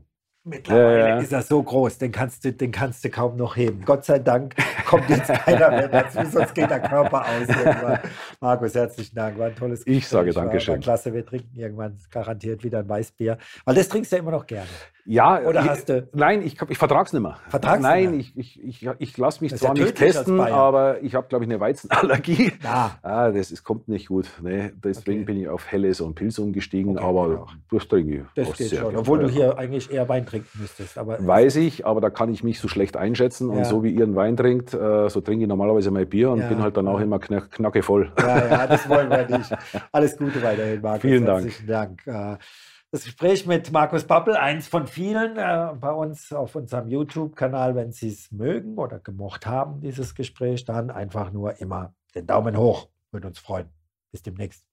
[0.48, 3.84] Mittlerweile Ja, ist er so groß, den kannst, du, den kannst du kaum noch heben.
[3.84, 4.54] Gott sei Dank
[4.86, 7.98] kommt jetzt keiner mehr dazu, sonst geht der Körper aus irgendwann.
[8.40, 9.96] Markus, herzlichen Dank, war ein tolles Gespräch.
[9.98, 10.74] Ich sage War- Dankeschön.
[10.74, 13.38] War klasse, wir trinken irgendwann garantiert wieder ein Weißbier.
[13.64, 14.68] Weil das trinkst du ja immer noch gerne.
[15.06, 17.36] Ja, Oder ich, hast du- Nein, ich, ich vertrag's nicht mehr.
[17.48, 21.00] Vertragst du Nein, nicht ich, ich, ich, ich lasse mich zwar ja nicht testen, aber
[21.02, 22.52] ich habe, glaube ich, eine Weizenallergie.
[22.62, 24.26] Na, Ah, das ist, kommt nicht gut.
[24.42, 25.24] Nee, deswegen Okay.
[25.32, 27.46] bin ich auf Helles und Pilz umgestiegen, Okay, aber genau.
[27.70, 28.22] das trinke ich.
[28.34, 28.78] das geht schon.
[28.90, 28.96] gern.
[28.96, 29.32] Obwohl du Ja.
[29.32, 30.98] hier eigentlich eher Wein trinken müsstest.
[30.98, 33.50] Aber Weiß ich, aber da kann ich mich so schlecht einschätzen.
[33.52, 33.58] Ja.
[33.58, 36.40] Und so wie ihr einen Wein trinkt, äh, so trinke ich normalerweise mein Bier und
[36.40, 36.48] Ja.
[36.48, 38.10] bin halt dann auch immer knack, knacke voll.
[38.18, 39.50] Ja, ja, das wollen wir nicht.
[39.92, 41.02] Alles Gute weiterhin, Markus.
[41.02, 41.44] Vielen Dank.
[41.44, 42.38] Herzlichen Dank.
[42.92, 47.74] Das Gespräch mit Markus Bappel, eins von vielen äh, bei uns auf unserem YouTube-Kanal.
[47.74, 52.56] Wenn Sie es mögen oder gemocht haben, dieses Gespräch, dann einfach nur immer den Daumen
[52.56, 52.88] hoch.
[53.10, 53.68] Würde uns freuen.
[54.12, 54.64] Bis demnächst.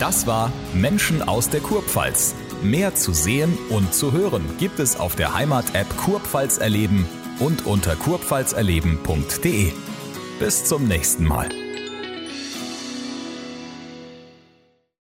[0.00, 2.34] Das war Menschen aus der Kurpfalz.
[2.62, 7.06] Mehr zu sehen und zu hören gibt es auf der Heimat-App Kurpfalz erleben
[7.38, 9.72] und unter kurpfalzerleben.de.
[10.38, 11.48] Bis zum nächsten Mal.